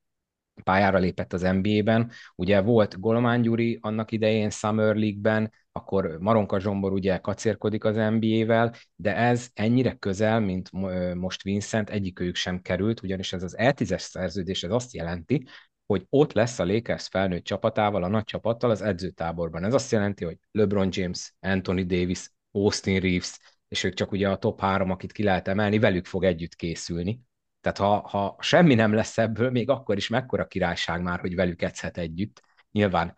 [0.63, 2.11] pályára lépett az NBA-ben.
[2.35, 8.73] Ugye volt Golomán Gyuri annak idején Summer League-ben, akkor Maronka Zsombor ugye kacérkodik az NBA-vel,
[8.95, 10.71] de ez ennyire közel, mint
[11.15, 15.47] most Vincent, egyikőjük sem került, ugyanis ez az E10-es szerződés, ez azt jelenti,
[15.85, 19.63] hogy ott lesz a Lakers felnőtt csapatával, a nagy csapattal az edzőtáborban.
[19.63, 24.37] Ez azt jelenti, hogy LeBron James, Anthony Davis, Austin Reeves, és ők csak ugye a
[24.37, 27.19] top három, akit ki lehet emelni, velük fog együtt készülni.
[27.61, 31.61] Tehát ha, ha semmi nem lesz ebből, még akkor is mekkora királyság már, hogy velük
[31.61, 32.41] edzhet együtt.
[32.71, 33.13] Nyilván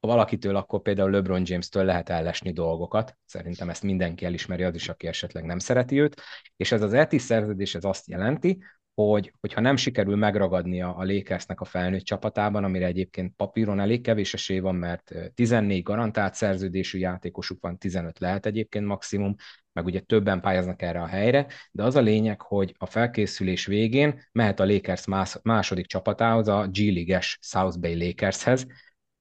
[0.00, 3.16] valakitől, akkor például LeBron James-től lehet ellesni dolgokat.
[3.24, 6.20] Szerintem ezt mindenki elismeri, az is, aki esetleg nem szereti őt.
[6.56, 8.62] És ez az ETI szerződés ez azt jelenti,
[8.94, 14.34] hogy, hogyha nem sikerül megragadnia a Lakersnek a felnőtt csapatában, amire egyébként papíron elég kevés
[14.34, 19.34] esély van, mert 14 garantált szerződésű játékosuk van, 15 lehet egyébként maximum,
[19.72, 24.22] meg ugye többen pályáznak erre a helyre, de az a lényeg, hogy a felkészülés végén
[24.32, 25.04] mehet a Lakers
[25.42, 28.66] második csapatához, a G League-es South Bay Lakershez,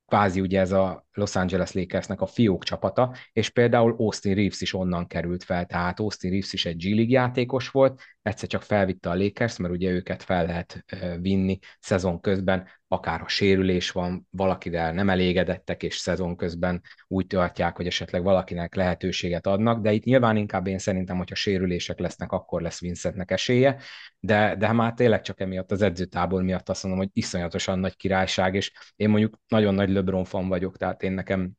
[0.07, 4.73] kvázi ugye ez a Los Angeles Lakersnek a fiók csapata, és például Austin Reeves is
[4.73, 9.09] onnan került fel, tehát Austin Reeves is egy G League játékos volt, egyszer csak felvitte
[9.09, 10.85] a Lakers, mert ugye őket fel lehet
[11.21, 17.75] vinni szezon közben, akár a sérülés van, valakivel nem elégedettek, és szezon közben úgy tartják,
[17.75, 22.61] hogy esetleg valakinek lehetőséget adnak, de itt nyilván inkább én szerintem, hogyha sérülések lesznek, akkor
[22.61, 23.79] lesz Vincentnek esélye,
[24.19, 28.55] de, de már tényleg csak emiatt az edzőtábor miatt azt mondom, hogy iszonyatosan nagy királyság,
[28.55, 31.51] és én mondjuk nagyon nagy LeBron fan vagyok, tehát én nekem,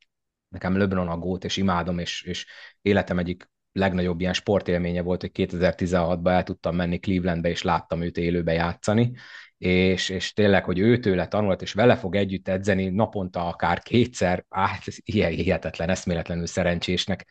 [0.48, 2.46] nekem LeBron a gót, és imádom, és, és
[2.82, 8.16] életem egyik legnagyobb ilyen sportélménye volt, hogy 2016-ban el tudtam menni Clevelandbe, és láttam őt
[8.16, 9.12] élőbe játszani,
[9.58, 14.82] és, és tényleg, hogy őtőle tanult, és vele fog együtt edzeni naponta akár kétszer, hát
[14.86, 17.26] ez ilyen hihetetlen, eszméletlenül szerencsésnek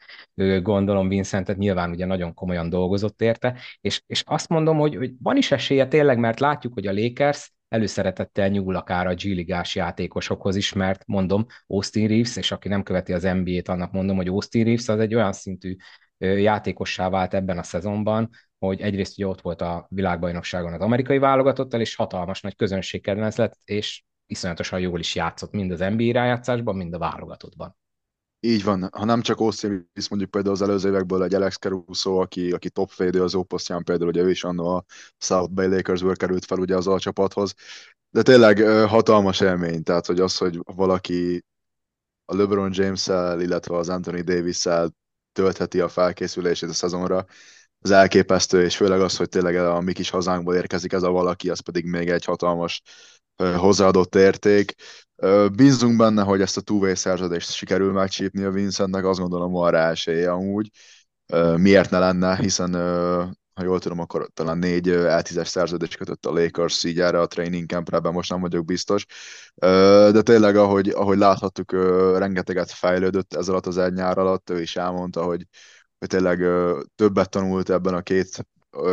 [0.62, 5.38] gondolom Vincentet, nyilván ugye nagyon komolyan dolgozott érte, és, és azt mondom, hogy, hogy van
[5.38, 10.74] is esélye tényleg, mert látjuk, hogy a Lakers előszeretettel nyúl akár a G-ligás játékosokhoz is,
[10.74, 14.88] mert mondom, Austin Reeves, és aki nem követi az NBA-t, annak mondom, hogy Austin Reeves
[14.88, 15.76] az egy olyan szintű
[16.18, 21.82] játékossá vált ebben a szezonban, hogy egyrészt ugye ott volt a világbajnokságon az amerikai válogatottal,
[21.82, 26.94] és hatalmas nagy közönségkedvenc lett, és iszonyatosan jól is játszott mind az NBA rájátszásban, mind
[26.94, 27.78] a válogatottban.
[28.40, 32.52] Így van, ha nem csak Reeves, mondjuk például az előző évekből egy Alex Caruso, aki,
[32.52, 34.86] aki top védő az óposztján, például ugye ő is annó a
[35.18, 37.54] South Bay Lakersből került fel ugye az alcsapathoz,
[38.10, 41.46] de tényleg hatalmas élmény, tehát hogy az, hogy valaki
[42.26, 44.96] a LeBron James-el, illetve az Anthony Davis-el
[45.38, 47.26] töltheti a felkészülését a szezonra,
[47.80, 51.50] az elképesztő, és főleg az, hogy tényleg a mi kis hazánkból érkezik ez a valaki,
[51.50, 52.82] az pedig még egy hatalmas
[53.58, 54.74] hozzáadott érték.
[55.56, 59.90] Bízunk benne, hogy ezt a two szerződést sikerül megcsípni a Vincentnek, azt gondolom van rá
[59.90, 60.70] esélye amúgy.
[61.56, 62.72] Miért ne lenne, hiszen
[63.58, 67.70] ha jól tudom, akkor talán négy L10-es szerződést kötött a Lakers így erre a training
[67.70, 69.06] campre, ebben most nem vagyok biztos.
[70.12, 71.72] De tényleg, ahogy, ahogy láthattuk,
[72.18, 75.46] rengeteget fejlődött ez alatt az egy nyár alatt, ő is elmondta, hogy,
[76.00, 76.44] hogy tényleg
[76.96, 78.48] többet tanult ebben a két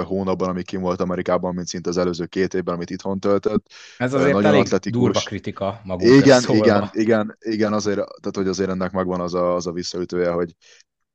[0.05, 3.67] hónapban, ami kim volt Amerikában, mint szinte az előző két évben, amit itthon töltött.
[3.99, 5.01] Ez azért Nagyon elég atletikus.
[5.01, 9.55] durva kritika magunk Igen, igen, igen, igen, azért, tehát hogy azért ennek megvan az a,
[9.55, 10.55] az a visszaütője, hogy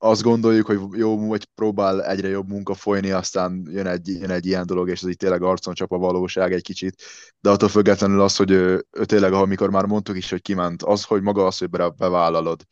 [0.01, 4.45] azt gondoljuk, hogy jó, hogy próbál egyre jobb munka folyni, aztán jön egy, jön egy
[4.45, 7.03] ilyen dolog, és ez így tényleg arcon csap a valóság egy kicsit,
[7.39, 11.03] de attól függetlenül az, hogy ő, ő tényleg, amikor már mondtuk is, hogy kiment, az,
[11.03, 12.63] hogy maga az, hogy bevállalod,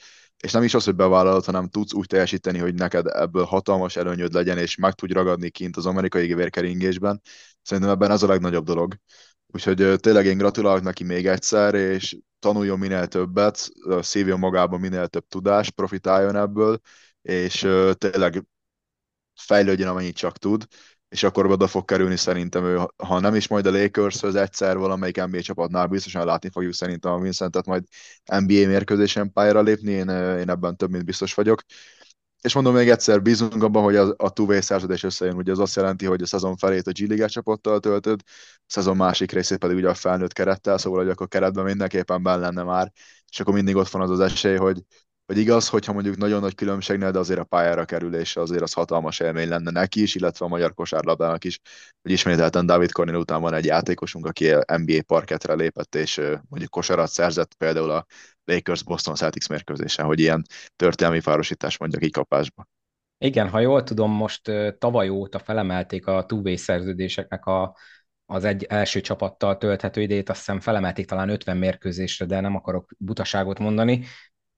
[0.44, 4.34] és nem is az, hogy bevállalod, hanem tudsz úgy teljesíteni, hogy neked ebből hatalmas előnyöd
[4.34, 7.22] legyen, és meg tudj ragadni kint az amerikai vérkeringésben.
[7.62, 8.96] Szerintem ebben ez a legnagyobb dolog.
[9.48, 13.70] Úgyhogy tényleg én gratulálok neki még egyszer, és tanuljon minél többet,
[14.02, 16.80] szívjon magába minél több tudást, profitáljon ebből,
[17.28, 17.60] és
[17.98, 18.44] tényleg
[19.36, 20.66] fejlődjön, amennyit csak tud,
[21.10, 24.78] és akkor oda fog kerülni szerintem ő, ha nem is majd a lakers az egyszer
[24.78, 27.84] valamelyik NBA csapatnál biztosan látni fogjuk szerintem a Vincentet majd
[28.26, 31.62] NBA mérkőzésen pályára lépni, én, én ebben több mint biztos vagyok
[32.42, 35.36] és mondom még egyszer, bízunk abban, hogy a, a two szerződés összejön.
[35.36, 38.96] Ugye az azt jelenti, hogy a szezon felét a G League csapattal töltöd, a szezon
[38.96, 42.92] másik részét pedig ugye a felnőtt kerettel, szóval hogy akkor keretben mindenképpen benne lenne már,
[43.32, 44.84] és akkor mindig ott van az az esély, hogy,
[45.28, 49.20] hogy igaz, hogyha mondjuk nagyon nagy különbségnél, de azért a pályára kerülése azért az hatalmas
[49.20, 51.60] élmény lenne neki is, illetve a magyar kosárlabdának is,
[52.02, 57.10] hogy ismételten David Cornél után van egy játékosunk, aki NBA parketre lépett, és mondjuk kosarat
[57.10, 58.06] szerzett például a
[58.46, 62.68] Lakers Boston Celtics mérkőzésen, hogy ilyen történelmi párosítás mondjak így kapásba.
[63.18, 67.76] Igen, ha jól tudom, most tavaly óta felemelték a two szerződéseknek a,
[68.26, 72.92] az egy első csapattal tölthető idejét, azt hiszem felemelték talán 50 mérkőzésre, de nem akarok
[72.98, 74.06] butaságot mondani,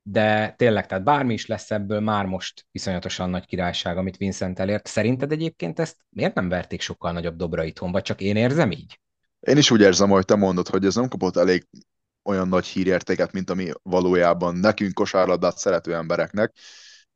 [0.03, 4.87] de tényleg, tehát bármi is lesz ebből, már most iszonyatosan nagy királyság, amit Vincent elért.
[4.87, 8.99] Szerinted egyébként ezt miért nem verték sokkal nagyobb dobra itthon, vagy csak én érzem így?
[9.39, 11.67] Én is úgy érzem, hogy te mondod, hogy ez nem kapott elég
[12.23, 16.55] olyan nagy hírértéket, mint ami valójában nekünk kosárlabdát szerető embereknek.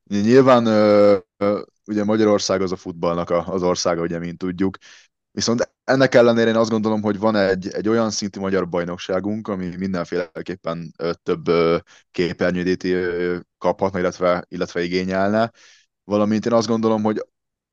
[0.03, 0.65] Nyilván
[1.85, 4.77] ugye Magyarország az a futballnak az országa, ugye, mint tudjuk,
[5.33, 9.75] Viszont ennek ellenére én azt gondolom, hogy van egy, egy olyan szintű magyar bajnokságunk, ami
[9.75, 10.93] mindenféleképpen
[11.23, 11.43] több
[12.11, 12.87] képernyődét
[13.57, 15.51] kaphatna, illetve, illetve igényelne.
[16.03, 17.25] Valamint én azt gondolom, hogy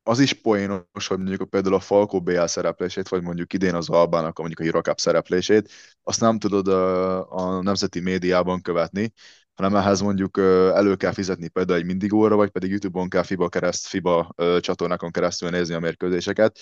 [0.02, 4.38] az is poénos, hogy mondjuk például a Falco BL szereplését, vagy mondjuk idén az Albának
[4.38, 5.70] a mondjuk a Eurocup szereplését,
[6.02, 9.12] azt nem tudod a, a nemzeti médiában követni,
[9.54, 10.38] hanem ehhez mondjuk
[10.74, 15.50] elő kell fizetni például egy mindigóra, vagy pedig YouTube-on kell FIBA, kereszt, FIBA csatornákon keresztül
[15.50, 16.58] nézni a mérkőzéseket.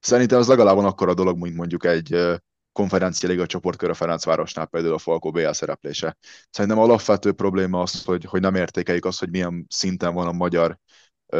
[0.00, 2.38] Szerintem az legalább akkor a dolog, mint mondjuk egy
[2.72, 6.16] konferencia liga csoportkör a Ferencvárosnál például a Falco BL szereplése.
[6.50, 10.78] Szerintem alapvető probléma az, hogy, hogy nem értékeljük azt, hogy milyen szinten van a magyar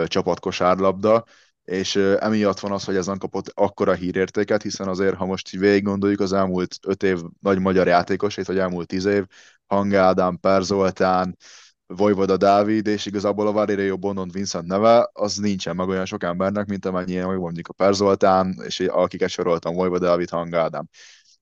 [0.06, 1.24] csapatkosárlabda,
[1.64, 5.82] és emiatt van az, hogy ez nem kapott akkora hírértéket, hiszen azért, ha most végig
[5.82, 9.24] gondoljuk az elmúlt öt év nagy magyar játékosait, vagy elmúlt tíz év,
[9.66, 11.36] Hang Ádám, Per Zoltán,
[11.96, 16.66] Vojvoda Dávid, és igazából a Valerio Bonon Vincent neve, az nincsen meg olyan sok embernek,
[16.66, 20.88] mint amennyien meg mondjuk a Per Zoltán, és akiket soroltam, Vojvoda Dávid, Hang Ádám.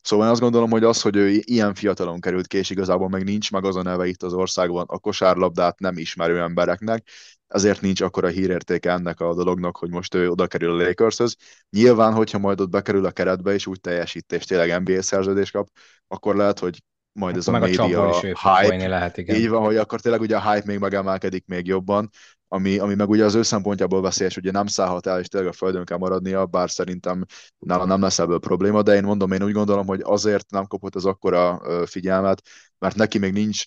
[0.00, 3.24] Szóval én azt gondolom, hogy az, hogy ő ilyen fiatalon került ki, és igazából meg
[3.24, 7.08] nincs meg az a neve itt az országban, a kosárlabdát nem ismerő embereknek,
[7.46, 11.36] ezért nincs akkora hírértéke ennek a dolognak, hogy most ő oda kerül a Lakershöz.
[11.70, 15.68] Nyilván, hogyha majd ott bekerül a keretbe, és úgy teljesít, és tényleg NBA szerződést kap,
[16.06, 16.82] akkor lehet, hogy
[17.18, 19.36] majd ez meg a média a hype, lehet, igen.
[19.36, 22.10] így van, hogy akkor tényleg ugye a hype még megemelkedik még jobban,
[22.48, 25.52] ami, ami meg ugye az ő szempontjából veszélyes, ugye nem szállhat el, és tényleg a
[25.52, 27.24] földön kell maradnia, bár szerintem
[27.58, 30.94] nála nem lesz ebből probléma, de én mondom, én úgy gondolom, hogy azért nem kapott
[30.94, 32.42] az akkora figyelmet,
[32.78, 33.64] mert neki még nincs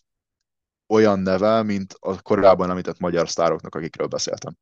[0.87, 4.53] olyan neve, mint a korábban említett magyar sztároknak, akikről beszéltem.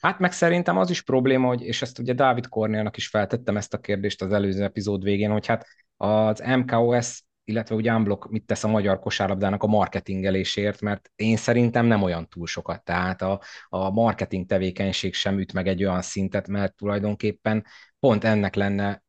[0.00, 3.74] Hát meg szerintem az is probléma, hogy, és ezt ugye Dávid Kornélnak is feltettem ezt
[3.74, 5.66] a kérdést az előző epizód végén, hogy hát
[5.96, 11.86] az MKOS illetve ugye Unblock mit tesz a magyar kosárlabdának a marketingelésért, mert én szerintem
[11.86, 12.84] nem olyan túl sokat.
[12.84, 17.64] Tehát a, a marketing tevékenység sem üt meg egy olyan szintet, mert tulajdonképpen
[17.98, 19.02] pont ennek lenne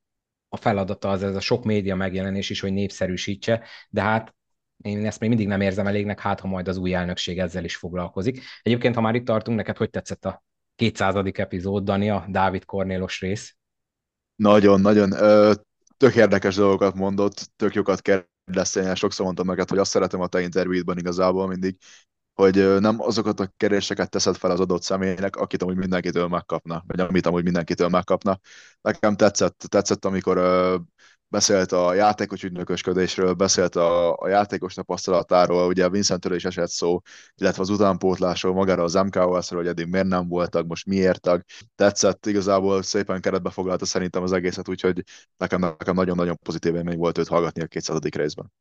[0.50, 4.36] a feladata az ez a sok média megjelenés is, hogy népszerűsítse, de hát
[4.84, 7.76] én ezt még mindig nem érzem elégnek, hát ha majd az új elnökség ezzel is
[7.76, 8.44] foglalkozik.
[8.62, 10.44] Egyébként, ha már itt tartunk, neked hogy tetszett a
[10.76, 11.16] 200.
[11.34, 13.56] epizód, Dani, a Dávid Kornélos rész?
[14.36, 15.14] Nagyon, nagyon
[15.98, 20.42] tök érdekes dolgokat mondott, tök jókat kérdeztél, sokszor mondtam neked, hogy azt szeretem a te
[20.42, 21.78] interjúidban igazából mindig,
[22.34, 27.00] hogy nem azokat a kérdéseket teszed fel az adott személynek, akit amúgy mindenkitől megkapna, vagy
[27.00, 28.40] amit amúgy mindenkitől megkapna.
[28.82, 30.38] Nekem tetszett, tetszett amikor
[31.36, 37.02] beszélt a játékos ügynökösködésről, beszélt a, a játékos tapasztalatáról, ugye Vincentről is esett szó,
[37.36, 41.44] illetve az utánpótlásról, magára az MKOS-ről, hogy eddig miért nem voltak, most miért tag.
[41.76, 45.04] Tetszett, igazából szépen keretbe foglalta szerintem az egészet, úgyhogy
[45.38, 48.00] nekem, nekem nagyon-nagyon pozitív élmény volt őt hallgatni a 200.
[48.02, 48.52] részben.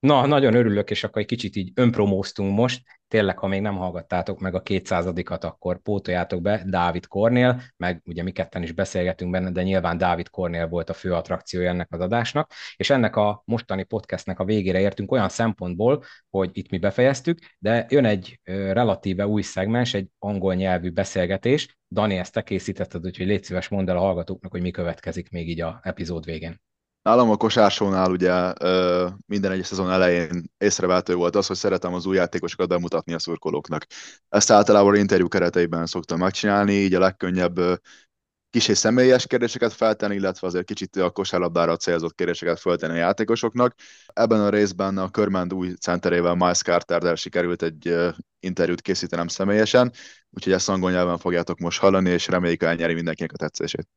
[0.00, 2.82] Na, nagyon örülök, és akkor egy kicsit így önpromóztunk most.
[3.08, 8.22] Tényleg, ha még nem hallgattátok meg a 200-at, akkor pótoljátok be Dávid Kornél, meg ugye
[8.22, 12.00] mi ketten is beszélgetünk benne, de nyilván Dávid Kornél volt a fő attrakciója ennek az
[12.00, 17.38] adásnak, és ennek a mostani podcastnek a végére értünk olyan szempontból, hogy itt mi befejeztük,
[17.58, 21.78] de jön egy relatíve új szegmens, egy angol nyelvű beszélgetés.
[21.90, 25.48] Dani, ezt te készítetted, úgyhogy légy szíves mondd el a hallgatóknak, hogy mi következik még
[25.48, 26.60] így a epizód végén.
[27.08, 28.52] Nálam a kosársónál ugye
[29.26, 33.86] minden egyes szezon elején észrevehető volt az, hogy szeretem az új játékosokat bemutatni a szurkolóknak.
[34.28, 37.60] Ezt általában interjú kereteiben szoktam megcsinálni, így a legkönnyebb
[38.50, 43.74] kis és személyes kérdéseket feltenni, illetve azért kicsit a kosárlabdára célzott kérdéseket feltenni a játékosoknak.
[44.06, 47.94] Ebben a részben a Körmend új centerével Miles Carter sikerült egy
[48.40, 49.92] interjút készítenem személyesen,
[50.30, 53.88] úgyhogy ezt angol nyelven fogjátok most hallani, és reméljük elnyeri mindenkinek a tetszését.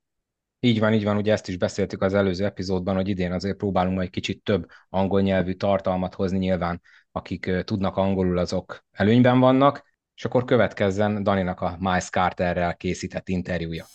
[0.63, 3.95] Így van, így van, ugye ezt is beszéltük az előző epizódban, hogy idén azért próbálunk
[3.95, 6.81] majd kicsit több angol nyelvű tartalmat hozni, nyilván
[7.11, 9.83] akik tudnak angolul, azok előnyben vannak,
[10.15, 13.85] és akkor következzen Daninak a Miles Carterrel készített interjúja.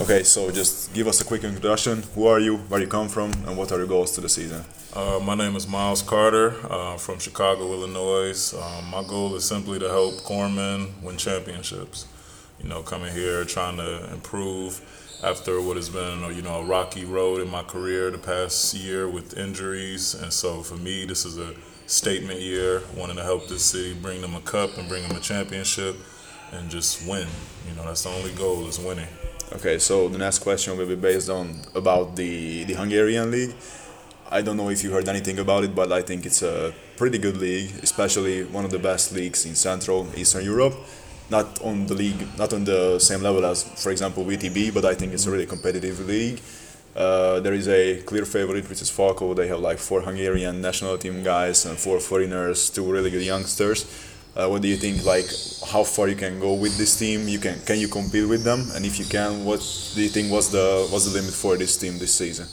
[0.00, 2.02] Okay, so just give us a quick introduction.
[2.14, 2.56] Who are you?
[2.68, 3.30] Where you come from?
[3.46, 4.64] And what are your goals to the season?
[4.96, 8.54] Uh, my name is Miles Carter uh, from Chicago, Illinois.
[8.54, 12.06] Um, my goal is simply to help Corman win championships.
[12.62, 14.80] You know, coming here trying to improve
[15.24, 19.08] after what has been you know a rocky road in my career the past year
[19.08, 21.54] with injuries, and so for me this is a
[21.86, 25.20] statement year, wanting to help this city bring them a cup and bring them a
[25.20, 25.96] championship,
[26.52, 27.26] and just win.
[27.66, 29.08] You know that's the only goal is winning.
[29.52, 33.54] Okay, so the next question will be based on about the the Hungarian league.
[34.30, 37.18] I don't know if you heard anything about it, but I think it's a pretty
[37.18, 40.74] good league, especially one of the best leagues in Central Eastern Europe
[41.30, 44.94] not on the league, not on the same level as, for example, VTB, but I
[44.94, 46.40] think it's a really competitive league.
[46.94, 49.34] Uh, there is a clear favorite, which is Falco.
[49.34, 53.84] They have like four Hungarian national team guys and four foreigners, two really good youngsters.
[54.36, 55.04] Uh, what do you think?
[55.04, 55.26] Like,
[55.72, 57.28] how far you can go with this team?
[57.28, 58.66] You can can you compete with them?
[58.74, 59.60] And if you can, what
[59.94, 62.46] do you think was the was the limit for this team this season?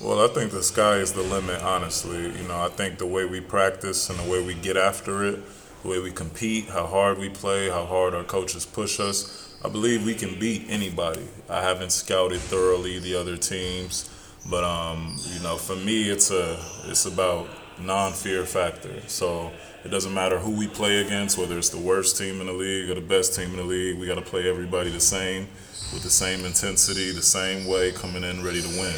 [0.00, 1.62] Well, I think the sky is the limit.
[1.62, 5.24] Honestly, you know, I think the way we practice and the way we get after
[5.24, 5.38] it
[5.82, 9.56] the way we compete, how hard we play, how hard our coaches push us.
[9.64, 11.26] I believe we can beat anybody.
[11.48, 14.10] I haven't scouted thoroughly the other teams,
[14.50, 17.48] but um, you know, for me, it's a it's about
[17.80, 19.00] non-fear factor.
[19.08, 19.50] So
[19.84, 22.90] it doesn't matter who we play against, whether it's the worst team in the league
[22.90, 23.98] or the best team in the league.
[23.98, 25.48] We got to play everybody the same,
[25.92, 28.96] with the same intensity, the same way, coming in ready to win.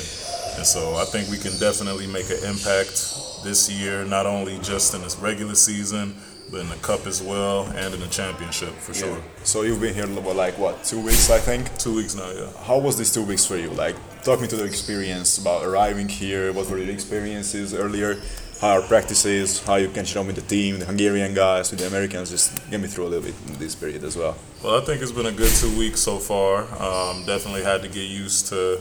[0.56, 4.94] And so I think we can definitely make an impact this year, not only just
[4.94, 6.14] in this regular season,
[6.54, 9.00] but in the cup as well and in the championship for yeah.
[9.00, 9.18] sure.
[9.42, 11.76] So you've been here for like what two weeks, I think.
[11.78, 12.48] Two weeks now, yeah.
[12.62, 13.70] How was these two weeks for you?
[13.70, 16.52] Like, talk me to the experience about arriving here.
[16.52, 18.20] What were the experiences earlier?
[18.60, 21.88] How our practices, how you can show me the team, the Hungarian guys, with the
[21.88, 22.30] Americans.
[22.30, 24.36] Just get me through a little bit in this period as well.
[24.62, 26.62] Well, I think it's been a good two weeks so far.
[26.80, 28.80] Um, definitely had to get used to,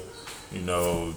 [0.51, 1.15] you know,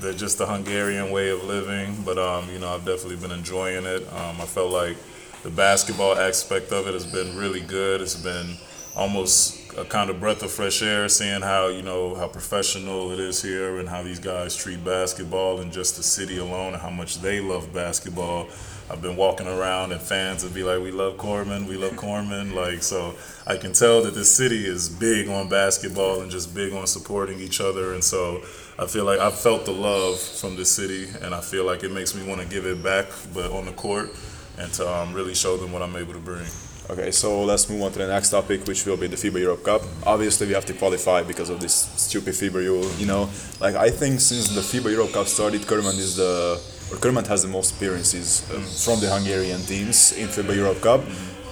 [0.00, 2.02] the, just the Hungarian way of living.
[2.04, 4.02] But um, you know, I've definitely been enjoying it.
[4.12, 4.96] Um, I felt like
[5.42, 8.00] the basketball aspect of it has been really good.
[8.00, 8.56] It's been
[8.96, 13.20] almost a kind of breath of fresh air seeing how you know how professional it
[13.20, 16.90] is here and how these guys treat basketball and just the city alone and how
[16.90, 18.48] much they love basketball.
[18.90, 22.54] I've been walking around and fans would be like, "We love Corman, we love Corman."
[22.54, 23.14] Like so,
[23.46, 27.38] I can tell that this city is big on basketball and just big on supporting
[27.38, 27.92] each other.
[27.92, 28.42] And so,
[28.78, 31.92] I feel like I've felt the love from the city, and I feel like it
[31.92, 34.10] makes me want to give it back, but on the court
[34.58, 36.46] and to um, really show them what I'm able to bring.
[36.90, 39.62] Okay, so let's move on to the next topic, which will be the FIBA Europe
[39.62, 39.82] Cup.
[40.06, 42.90] Obviously, we have to qualify because of this stupid FIBA rule.
[42.96, 43.28] You know,
[43.60, 46.58] like I think since the FIBA Europe Cup started, Kerman is the
[46.90, 51.02] or Kerman has the most appearances um, from the Hungarian teams in FIBA Europe Cup.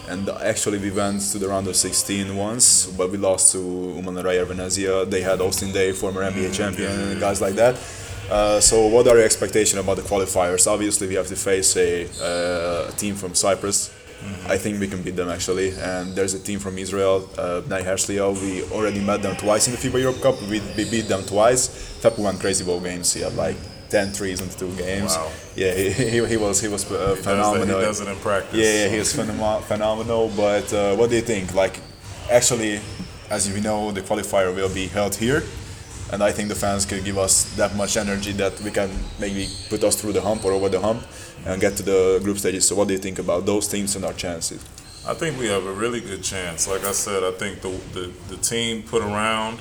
[0.09, 4.23] And actually, we went to the round of 16 once, but we lost to Umana
[4.23, 5.05] Raya Venezia.
[5.05, 7.77] They had Austin Day, former NBA champion, and guys like that.
[8.31, 10.67] Uh, so, what are your expectations about the qualifiers?
[10.67, 13.89] Obviously, we have to face a, uh, a team from Cyprus.
[13.89, 14.51] Mm-hmm.
[14.51, 15.71] I think we can beat them actually.
[15.79, 18.33] And there's a team from Israel, uh, Bnei Herzliya.
[18.41, 20.41] We already met them twice in the FIBA Europe Cup.
[20.43, 21.69] We, we beat them twice.
[22.01, 23.13] Fepu won crazy ball games.
[23.13, 23.57] He had like
[23.91, 25.15] 10 threes in two games.
[25.17, 25.31] Wow.
[25.55, 27.67] Yeah, he, he, he was he was uh, he phenomenal.
[27.67, 28.55] Does he does it in practice.
[28.55, 30.33] Yeah, yeah he was phenomenal.
[30.35, 31.55] But uh, what do you think?
[31.55, 31.79] Like,
[32.31, 32.81] actually,
[33.31, 35.43] as you know, the qualifier will be held here
[36.13, 39.49] and I think the fans can give us that much energy that we can maybe
[39.69, 41.03] put us through the hump or over the hump
[41.45, 42.67] and get to the group stages.
[42.69, 44.65] So, what do you think about those teams and our chances?
[45.07, 46.69] I think we have a really good chance.
[46.69, 49.61] Like I said, I think the the, the team put around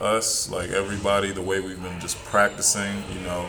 [0.00, 3.48] us, like everybody, the way we've been just practicing, you know,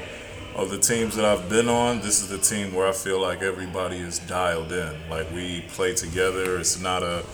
[0.55, 3.41] of the teams that I've been on, this is the team where I feel like
[3.41, 5.09] everybody is dialed in.
[5.09, 6.59] Like we play together.
[6.59, 7.25] It's not a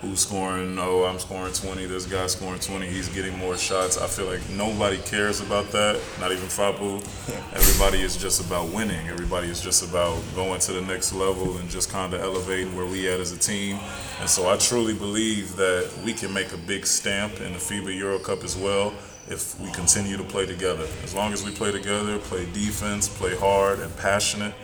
[0.00, 3.98] who's scoring, oh, I'm scoring 20, this guy's scoring 20, he's getting more shots.
[3.98, 7.02] I feel like nobody cares about that, not even Fabu.
[7.52, 9.08] Everybody is just about winning.
[9.08, 12.86] Everybody is just about going to the next level and just kind of elevating where
[12.86, 13.78] we at as a team.
[14.20, 17.96] And so I truly believe that we can make a big stamp in the FIBA
[17.98, 18.92] Euro Cup as well
[19.28, 20.86] if we continue to play together.
[21.02, 24.54] As long as we play together, play defense, play hard and passionate,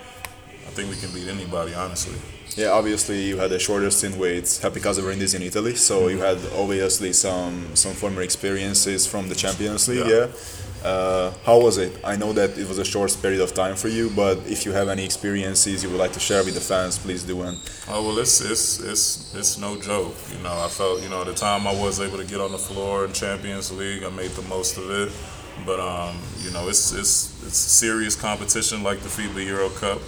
[0.46, 2.18] I think we can beat anybody, honestly.
[2.56, 6.38] Yeah, obviously you had a shorter stint with Happy Casabrandes in Italy, so you had
[6.54, 10.06] obviously some some former experiences from the Champions League.
[10.06, 10.26] Yeah.
[10.26, 10.88] yeah.
[10.88, 11.98] Uh, how was it?
[12.04, 14.72] I know that it was a short period of time for you, but if you
[14.72, 17.40] have any experiences you would like to share with the fans, please do.
[17.42, 20.14] And oh well, it's it's it's it's no joke.
[20.30, 22.58] You know, I felt you know the time I was able to get on the
[22.58, 25.10] floor in Champions League, I made the most of it.
[25.66, 30.00] But um, you know, it's it's it's serious competition like the FIBA Euro Cup,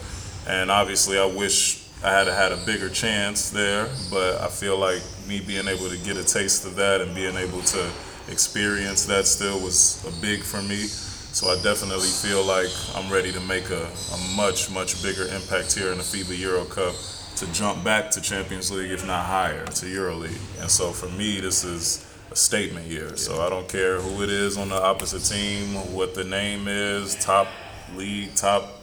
[0.46, 3.88] and obviously I wish I had had a bigger chance there.
[4.12, 7.34] But I feel like me being able to get a taste of that and being
[7.34, 7.90] able to
[8.28, 10.76] experience that still was a big for me.
[10.76, 13.82] So I definitely feel like I'm ready to make a,
[14.14, 16.94] a much, much bigger impact here in the FIBA Euro Cup
[17.36, 20.60] to jump back to Champions League, if not higher, to EuroLeague.
[20.60, 23.16] And so for me, this is a statement year.
[23.16, 27.16] So I don't care who it is on the opposite team, what the name is,
[27.16, 27.48] top
[27.96, 28.80] league, top.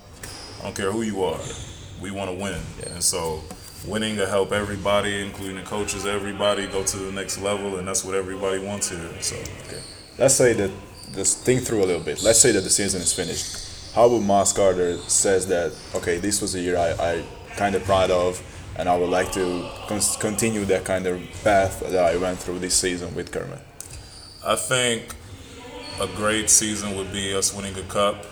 [0.60, 1.40] I don't care who you are.
[2.04, 2.60] We want to win.
[2.92, 3.42] And so
[3.88, 8.04] winning to help everybody, including the coaches, everybody go to the next level, and that's
[8.04, 9.10] what everybody wants here.
[9.22, 9.82] So, okay.
[10.20, 10.70] let's say that
[11.14, 12.22] just think through a little bit.
[12.22, 13.94] Let's say that the season is finished.
[13.96, 15.74] How would Myles Carter says that?
[15.96, 17.24] Okay, this was a year I, I
[17.56, 18.42] kind of proud of,
[18.76, 22.60] and I would like to con- continue that kind of path that I went through
[22.60, 23.60] this season with Kermit.
[24.46, 25.16] I think
[26.02, 28.26] a great season would be us winning a cup,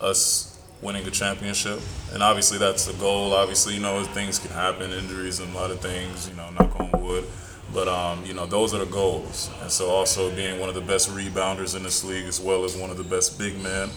[0.00, 0.51] us
[0.82, 1.80] winning a championship.
[2.12, 3.32] And obviously that's the goal.
[3.32, 6.78] Obviously, you know, things can happen, injuries and a lot of things, you know, knock
[6.78, 7.24] on wood.
[7.72, 9.48] But, um, you know, those are the goals.
[9.62, 12.76] And so also being one of the best rebounders in this league as well as
[12.76, 13.88] one of the best big men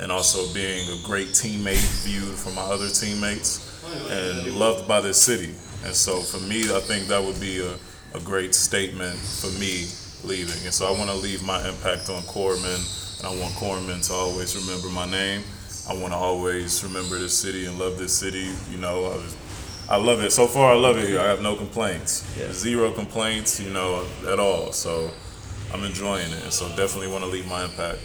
[0.00, 5.20] and also being a great teammate viewed from my other teammates and loved by this
[5.20, 5.54] city.
[5.84, 7.74] And so for me, I think that would be a,
[8.16, 9.86] a great statement for me
[10.24, 10.64] leaving.
[10.64, 12.80] And so I want to leave my impact on Corman,
[13.18, 15.42] and I want Corman to always remember my name
[15.90, 18.48] I want to always remember this city and love this city.
[18.70, 19.36] You know, I, was,
[19.88, 20.30] I love it.
[20.30, 21.18] So far, I love it here.
[21.18, 22.24] I have no complaints.
[22.38, 22.52] Yeah.
[22.52, 24.70] Zero complaints, you know, at all.
[24.70, 25.10] So
[25.74, 26.52] I'm enjoying it.
[26.52, 27.98] So definitely want to leave my impact.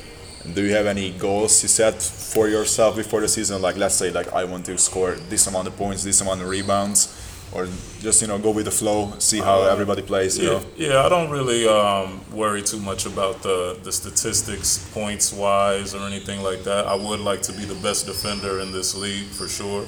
[0.43, 3.61] And do you have any goals you set for yourself before the season?
[3.61, 6.49] Like, let's say, like I want to score this amount of points, this amount of
[6.49, 7.21] rebounds
[7.51, 7.67] or
[7.99, 10.37] just you know go with the flow, see how uh, everybody plays.
[10.37, 10.65] You yeah, know?
[10.77, 11.05] yeah.
[11.05, 16.41] I don't really um, worry too much about the the statistics, points wise, or anything
[16.41, 16.85] like that.
[16.87, 19.85] I would like to be the best defender in this league for sure.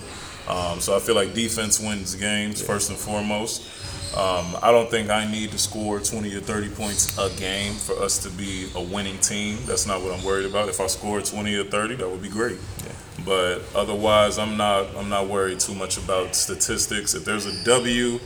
[0.48, 2.68] Um, so I feel like defense wins games yeah.
[2.68, 3.70] first and foremost.
[4.16, 8.02] Um, I don't think I need to score 20 or 30 points a game for
[8.02, 9.58] us to be a winning team.
[9.66, 10.70] That's not what I'm worried about.
[10.70, 12.58] If I score 20 or 30, that would be great.
[12.86, 12.94] Yeah.
[13.28, 17.14] But otherwise, I'm not I'm not worried too much about statistics.
[17.14, 18.20] If there's a W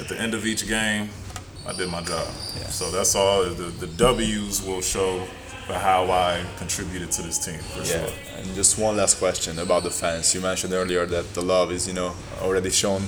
[0.00, 1.10] at the end of each game,
[1.64, 2.26] I did my job.
[2.56, 2.66] Yeah.
[2.66, 3.44] So that's all.
[3.44, 5.24] The, the W's will show
[5.68, 8.06] for how I contributed to this team for yeah.
[8.06, 8.14] sure.
[8.36, 10.34] And just one last question about the fans.
[10.34, 13.02] You mentioned earlier that the love is you know already shown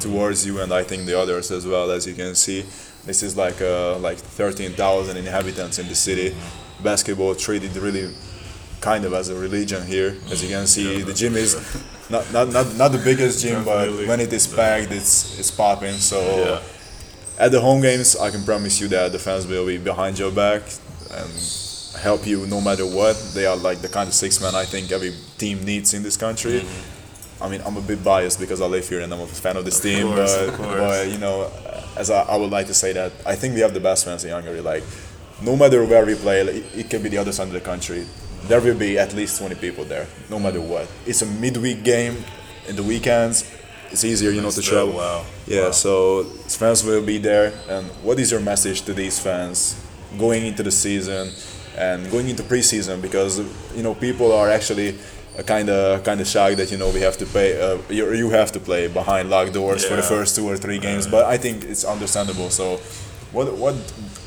[0.00, 1.90] towards you, and I think the others as well.
[1.90, 2.62] As you can see,
[3.04, 6.30] this is like uh, like 13,000 inhabitants in the city.
[6.30, 6.82] Mm-hmm.
[6.82, 8.10] Basketball treated really
[8.84, 10.14] kind of as a religion here.
[10.30, 11.56] As you can see, the gym is
[12.10, 15.94] not, not, not, not the biggest gym, but when it is packed, it's it's popping.
[15.94, 16.60] So
[17.38, 20.30] at the home games, I can promise you that the fans will be behind your
[20.30, 20.62] back
[21.10, 21.32] and
[22.06, 23.16] help you no matter what.
[23.34, 26.16] They are like the kind of six men I think every team needs in this
[26.16, 26.60] country.
[26.60, 27.42] Mm-hmm.
[27.44, 29.64] I mean, I'm a bit biased because I live here and I'm a fan of
[29.64, 31.50] this of team, course, but, but you know,
[31.96, 34.24] as I, I would like to say that I think we have the best fans
[34.24, 34.60] in Hungary.
[34.60, 34.84] Like,
[35.42, 38.06] no matter where we play, it, it can be the other side of the country
[38.48, 40.90] there will be at least 20 people there, no matter what.
[41.06, 42.16] It's a midweek game
[42.68, 43.50] in the weekends.
[43.90, 44.94] It's easier, you know, to travel.
[44.94, 45.24] Wow.
[45.46, 45.70] Yeah, wow.
[45.70, 47.52] so fans will be there.
[47.68, 49.80] And what is your message to these fans
[50.18, 51.30] going into the season
[51.76, 53.00] and going into preseason?
[53.00, 53.38] Because
[53.76, 54.98] you know people are actually
[55.46, 58.30] kind of kind of shocked that you know we have to pay uh, you, you
[58.30, 59.90] have to play behind locked doors yeah.
[59.90, 61.06] for the first two or three games.
[61.06, 62.50] But I think it's understandable.
[62.50, 62.76] So,
[63.32, 63.74] what what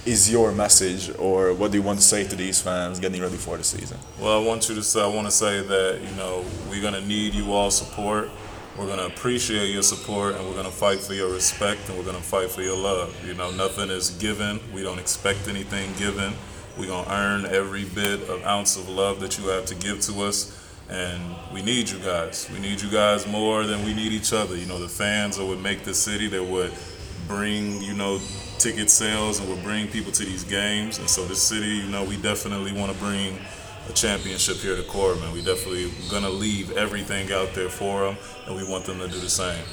[0.08, 3.36] is your message, or what do you want to say to these fans getting ready
[3.36, 3.98] for the season?
[4.22, 7.06] Well, I want you to say, I want to say that you know we're gonna
[7.06, 8.30] need you all support.
[8.78, 12.22] We're gonna appreciate your support, and we're gonna fight for your respect, and we're gonna
[12.22, 13.14] fight for your love.
[13.28, 14.62] You know, nothing is given.
[14.74, 16.34] We don't expect anything given.
[16.78, 20.22] We're gonna earn every bit of ounce of love that you have to give to
[20.22, 22.50] us and we need you guys.
[22.54, 24.56] We need you guys more than we need each other.
[24.56, 26.28] You know, the fans are what make the city.
[26.30, 26.72] That would
[27.28, 28.20] bring you know
[28.58, 31.00] ticket sales and we're bringing people to these games.
[31.00, 33.38] And so this city, you know, we definitely want to bring
[33.90, 35.32] a championship here to Corbin.
[35.34, 39.20] We definitely gonna leave everything out there for them, and we want them to do
[39.20, 39.64] the same.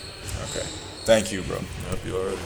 [0.46, 0.66] Okay.
[1.04, 1.58] Thank you, bro.
[1.90, 2.42] Yep, you already.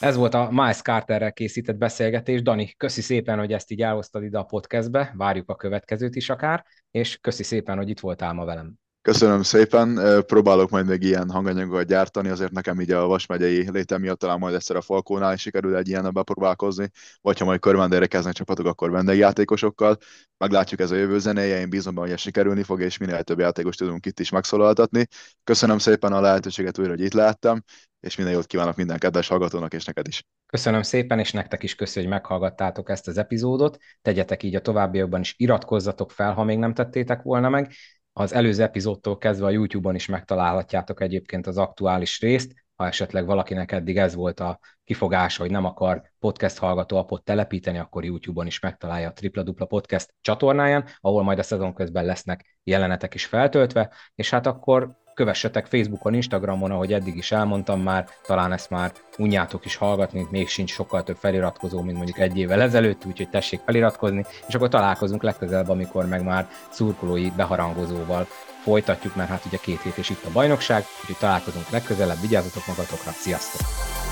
[0.00, 2.42] Ez volt a Miles Carterrel készített beszélgetés.
[2.42, 6.64] Dani, köszi szépen, hogy ezt így elhoztad ide a podcastbe, várjuk a következőt is akár,
[6.90, 8.74] és köszi szépen, hogy itt voltál ma velem.
[9.02, 14.00] Köszönöm szépen, próbálok majd még ilyen hanganyagokat gyártani, azért nekem így a Vas megyei létem
[14.00, 16.90] miatt talán majd egyszer a Falkónál is sikerül egy ilyen bepróbálkozni,
[17.20, 19.96] vagy ha majd körvendére kezdnek csapatok, akkor vendégjátékosokkal.
[20.38, 23.38] Meglátjuk ez a jövő zenéje, én bízom benne, hogy ez sikerülni fog, és minél több
[23.38, 25.06] játékos tudunk itt is megszólaltatni.
[25.44, 27.62] Köszönöm szépen a lehetőséget újra, hogy itt lehettem,
[28.00, 30.24] és minden jót kívánok minden kedves hallgatónak, és neked is.
[30.46, 33.78] Köszönöm szépen, és nektek is köszönjük, hogy meghallgattátok ezt az epizódot.
[34.02, 37.72] Tegyetek így a továbbiakban is, iratkozzatok fel, ha még nem tettétek volna meg,
[38.12, 43.72] az előző epizódtól kezdve a YouTube-on is megtalálhatjátok egyébként az aktuális részt, ha esetleg valakinek
[43.72, 48.60] eddig ez volt a kifogása, hogy nem akar podcast hallgató apot telepíteni, akkor YouTube-on is
[48.60, 53.92] megtalálja a Tripla Dupla Podcast csatornáján, ahol majd a szezon közben lesznek jelenetek is feltöltve,
[54.14, 59.64] és hát akkor kövessetek Facebookon, Instagramon, ahogy eddig is elmondtam már, talán ezt már unjátok
[59.64, 64.24] is hallgatni, még sincs sokkal több feliratkozó, mint mondjuk egy évvel ezelőtt, úgyhogy tessék feliratkozni,
[64.48, 68.26] és akkor találkozunk legközelebb, amikor meg már szurkolói beharangozóval
[68.62, 73.10] folytatjuk, mert hát ugye két hét és itt a bajnokság, úgyhogy találkozunk legközelebb, vigyázzatok magatokra,
[73.10, 74.09] sziasztok!